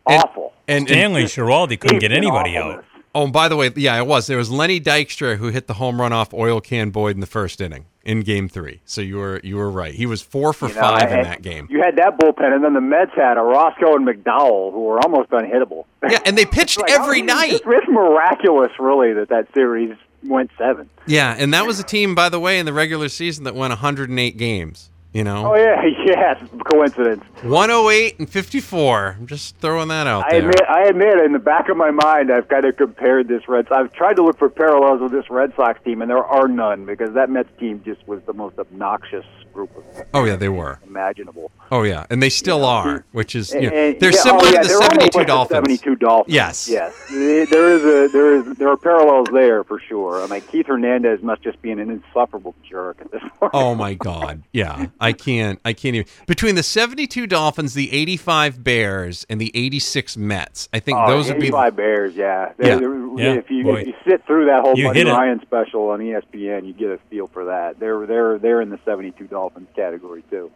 Awful. 0.07 0.53
And, 0.69 0.81
and 0.81 0.89
Stanley 0.89 1.25
Schiraldi 1.25 1.81
couldn't 1.81 2.01
get 2.01 2.13
anybody 2.13 2.57
out. 2.59 2.85
Oh, 3.15 3.25
and 3.25 3.33
by 3.33 3.49
the 3.49 3.57
way, 3.57 3.71
yeah, 3.77 3.97
it 3.97 4.07
was. 4.07 4.27
There 4.27 4.37
was 4.37 4.51
Lenny 4.51 4.81
Dykstra 4.81 5.37
who 5.37 5.49
hit 5.49 5.69
the 5.69 5.75
home 5.75 6.01
run 6.01 6.13
off 6.13 6.35
Oil 6.35 6.61
Can 6.61 6.91
Boyd 6.91 7.17
in 7.17 7.21
the 7.21 7.27
first 7.27 7.61
inning 7.63 7.87
in 8.05 8.21
Game 8.21 8.49
Three. 8.49 8.81
So 8.85 9.01
you 9.01 9.17
were 9.17 9.41
you 9.43 9.57
were 9.57 9.71
right. 9.71 9.95
He 9.95 10.07
was 10.07 10.23
four 10.23 10.53
for 10.53 10.69
You 10.69 10.75
know, 10.75 10.81
five 10.81 11.11
in 11.11 11.23
that 11.23 11.43
game. 11.43 11.67
You 11.71 11.83
had 11.83 11.97
that 11.97 12.19
bullpen, 12.19 12.55
and 12.55 12.63
then 12.63 12.75
the 12.75 12.81
Mets 12.81 13.13
had 13.15 13.37
Orosco 13.37 13.97
and 13.97 14.07
McDowell 14.07 14.73
who 14.73 14.85
were 14.85 15.01
almost 15.01 15.31
unhittable. 15.31 15.85
Yeah, 16.09 16.19
and 16.25 16.37
they 16.37 16.45
pitched 16.47 16.81
Like, 16.81 16.91
every 16.91 17.23
oh, 17.23 17.25
night. 17.25 17.53
It's, 17.53 17.65
it's 17.67 17.89
miraculous, 17.89 18.73
really, 18.79 19.13
that 19.15 19.29
that 19.31 19.49
series 19.55 19.97
went 20.23 20.51
seven. 20.59 20.89
Yeah, 21.07 21.35
and 21.39 21.53
that 21.55 21.67
was 21.67 21.79
a 21.81 21.83
team, 21.83 22.15
by 22.15 22.29
the 22.29 22.41
way, 22.41 22.59
in 22.59 22.67
the 22.67 22.73
regular 22.73 23.09
season 23.09 23.45
that 23.45 23.55
went 23.55 23.71
108 23.71 24.37
games. 24.37 24.91
You 25.15 25.23
know, 25.23 25.53
Oh 25.53 25.57
yeah, 25.57 25.81
yes, 26.07 26.43
coincidence. 26.71 27.23
108 27.43 28.19
and 28.19 28.29
54. 28.29 29.17
I'm 29.21 29.27
just 29.29 29.57
throwing 29.59 29.87
that 29.89 30.09
out 30.09 30.25
I 30.27 30.41
there. 30.41 30.51
admit, 30.51 30.63
I 30.69 30.83
admit, 30.89 31.19
in 31.25 31.33
the 31.33 31.39
back 31.39 31.69
of 31.69 31.77
my 31.77 31.93
mind, 31.93 32.33
I've 32.33 32.49
kind 32.49 32.65
of 32.65 32.77
compared 32.77 33.29
this 33.29 33.49
Red. 33.49 33.69
Sox. 33.69 33.79
I've 33.79 33.93
tried 33.93 34.17
to 34.17 34.25
look 34.25 34.37
for 34.39 34.49
parallels 34.51 35.01
with 35.01 35.13
this 35.13 35.31
Red 35.31 35.53
Sox 35.55 35.81
team, 35.85 36.03
and 36.03 36.11
there 36.11 36.25
are 36.25 36.49
none 36.49 36.85
because 36.85 37.15
that 37.15 37.31
Mets 37.31 37.49
team 37.61 37.81
just 37.85 38.07
was 38.09 38.21
the 38.27 38.33
most 38.33 38.59
obnoxious 38.59 39.25
group 39.55 39.75
of 39.77 39.85
Oh 40.13 40.25
yeah, 40.25 40.37
they 40.37 40.49
were. 40.51 40.81
imaginable. 40.87 41.51
Oh 41.71 41.83
yeah, 41.83 42.05
and 42.11 42.23
they 42.23 42.29
still 42.29 42.59
know, 42.61 42.67
are, 42.67 43.05
which 43.13 43.35
is 43.35 43.53
you 43.55 43.63
know, 43.63 43.69
And- 43.71 43.99
they're 44.01 44.11
yeah, 44.13 44.19
oh, 44.21 44.23
similar 44.23 44.45
oh, 44.47 44.51
yeah, 44.53 44.63
to 44.63 44.69
the 44.69 44.75
'72 44.75 45.01
like 45.01 45.13
the 45.13 45.25
Dolphins. 45.25 45.57
72 45.81 45.97
Dolphins. 45.97 46.35
Yes. 46.35 46.69
Yes. 46.69 47.07
There 47.09 47.73
is 47.75 47.83
a 47.85 48.13
there 48.13 48.35
is 48.37 48.57
there 48.59 48.69
are 48.69 48.77
parallels 48.77 49.29
there 49.33 49.65
for 49.65 49.81
sure. 49.81 50.23
I 50.23 50.27
mean, 50.27 50.41
Keith 50.43 50.67
Hernandez 50.67 51.23
must 51.23 51.43
just 51.43 51.61
be 51.63 51.71
an 51.71 51.79
insufferable 51.79 52.55
jerk 52.69 52.99
at 53.01 53.11
this 53.11 53.23
point. 53.41 53.53
Oh 53.55 53.75
my 53.75 53.95
God! 53.95 54.43
Yeah, 54.53 54.87
I 55.01 55.13
can't. 55.13 55.59
I 55.65 55.73
can't 55.73 55.95
even. 55.97 56.09
Between 56.27 56.55
the 56.55 56.63
'72 56.63 57.27
Dolphins, 57.27 57.75
the 57.75 57.93
'85 57.93 58.63
Bears, 58.63 59.25
and 59.31 59.41
the 59.41 59.51
'86 59.55 60.17
Mets, 60.17 60.69
I 60.73 60.81
think 60.81 60.99
Oh, 61.01 61.09
those 61.11 61.29
would 61.29 61.39
be. 61.41 61.47
85 61.47 61.77
Bears, 61.77 62.15
yeah. 62.15 62.53
Yeah. 62.59 62.77
They're- 62.77 63.04
Yeah, 63.19 63.35
If 63.35 63.51
you 63.51 63.65
boy. 63.65 63.81
if 63.81 63.87
you 63.89 63.95
sit 64.09 64.25
through 64.27 64.47
that 64.47 64.63
whole 64.63 64.77
You 64.77 64.89
Buddy. 64.89 65.05
Ryan 65.05 65.41
special 65.43 65.89
on 65.91 66.01
ESPN, 66.01 66.67
you 66.67 66.73
get 66.73 66.91
a 66.91 66.99
feel 67.11 67.27
for 67.29 67.45
that. 67.47 67.79
They're 67.79 68.07
they're 68.07 68.39
they're 68.39 68.61
in 68.61 68.71
the 68.71 68.79
72 68.85 69.25
Dolphins 69.27 69.69
category 69.77 70.23
too. 70.31 70.51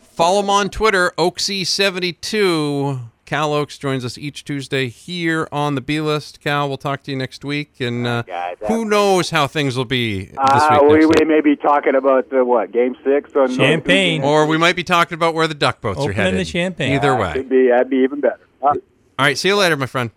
Follow 0.00 0.42
them 0.42 0.50
on 0.50 0.68
Twitter, 0.68 1.12
Oaksy72. 1.16 3.00
Cal 3.24 3.54
Oakes 3.54 3.78
joins 3.78 4.04
us 4.04 4.18
each 4.18 4.44
Tuesday 4.44 4.88
here 4.88 5.48
on 5.50 5.74
the 5.74 5.80
B 5.80 6.00
list. 6.02 6.40
Cal, 6.42 6.68
we'll 6.68 6.76
talk 6.76 7.02
to 7.04 7.10
you 7.10 7.16
next 7.16 7.46
week, 7.46 7.80
and 7.80 8.06
uh, 8.06 8.22
guys, 8.22 8.56
who 8.68 8.84
knows 8.84 9.30
how 9.30 9.46
things 9.46 9.74
will 9.74 9.86
be 9.86 10.26
this 10.26 10.36
Uh, 10.38 10.78
week. 10.82 10.82
we, 10.82 10.94
next 10.98 11.06
we 11.06 11.24
week. 11.24 11.28
may 11.28 11.40
be 11.40 11.56
talking 11.56 11.94
about 11.94 12.28
the 12.28 12.44
what 12.44 12.72
game 12.72 12.94
six 13.02 13.34
on 13.34 13.50
Champagne. 13.54 14.22
Or 14.22 14.44
we 14.46 14.58
might 14.58 14.76
be 14.76 14.84
talking 14.84 15.14
about 15.14 15.32
where 15.32 15.46
the 15.46 15.54
duck 15.54 15.80
boats 15.80 15.98
are 16.00 16.02
Opening 16.02 16.16
headed. 16.16 16.40
the 16.40 16.44
champagne. 16.44 16.92
Either 16.94 17.12
Uh, 17.14 17.20
way. 17.20 17.32
Could 17.34 17.48
be 17.48 17.68
that'd 17.68 17.88
be 17.88 17.98
even 17.98 18.20
better. 18.20 18.40
Uh, 18.62 18.66
All 18.66 18.74
right, 19.18 19.38
see 19.38 19.48
you 19.48 19.56
later, 19.56 19.76
my 19.78 19.86
friend. 19.86 20.10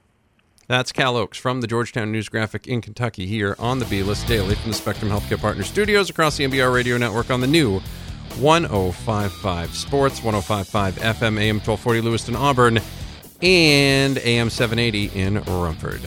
That's 0.67 0.91
Cal 0.91 1.15
Oakes 1.15 1.38
from 1.38 1.62
the 1.62 1.67
Georgetown 1.67 2.12
News 2.12 2.28
Graphic 2.28 2.67
in 2.67 2.82
Kentucky 2.82 3.28
here 3.28 3.56
on 3.60 3.78
the 3.78 3.86
B 3.86 4.01
List 4.01 4.28
Daily 4.28 4.56
from 4.56 4.71
the 4.71 4.78
Spectrum 4.78 5.12
Healthcare 5.12 5.39
Partner 5.39 5.63
Studios 5.63 6.10
across 6.10 6.38
the 6.38 6.43
NBR 6.43 6.73
Radio 6.73 6.97
Network 6.97 7.30
on 7.30 7.39
the 7.39 7.47
new 7.47 7.80
1055 8.39 9.75
Sports, 9.75 10.23
1055 10.23 10.95
FM, 10.95 11.39
AM 11.39 11.58
1240 11.58 12.01
Lewiston, 12.01 12.36
Auburn, 12.36 12.80
and 13.43 14.17
AM 14.17 14.49
780 14.49 15.12
in 15.19 15.36
Rumford. 15.43 16.01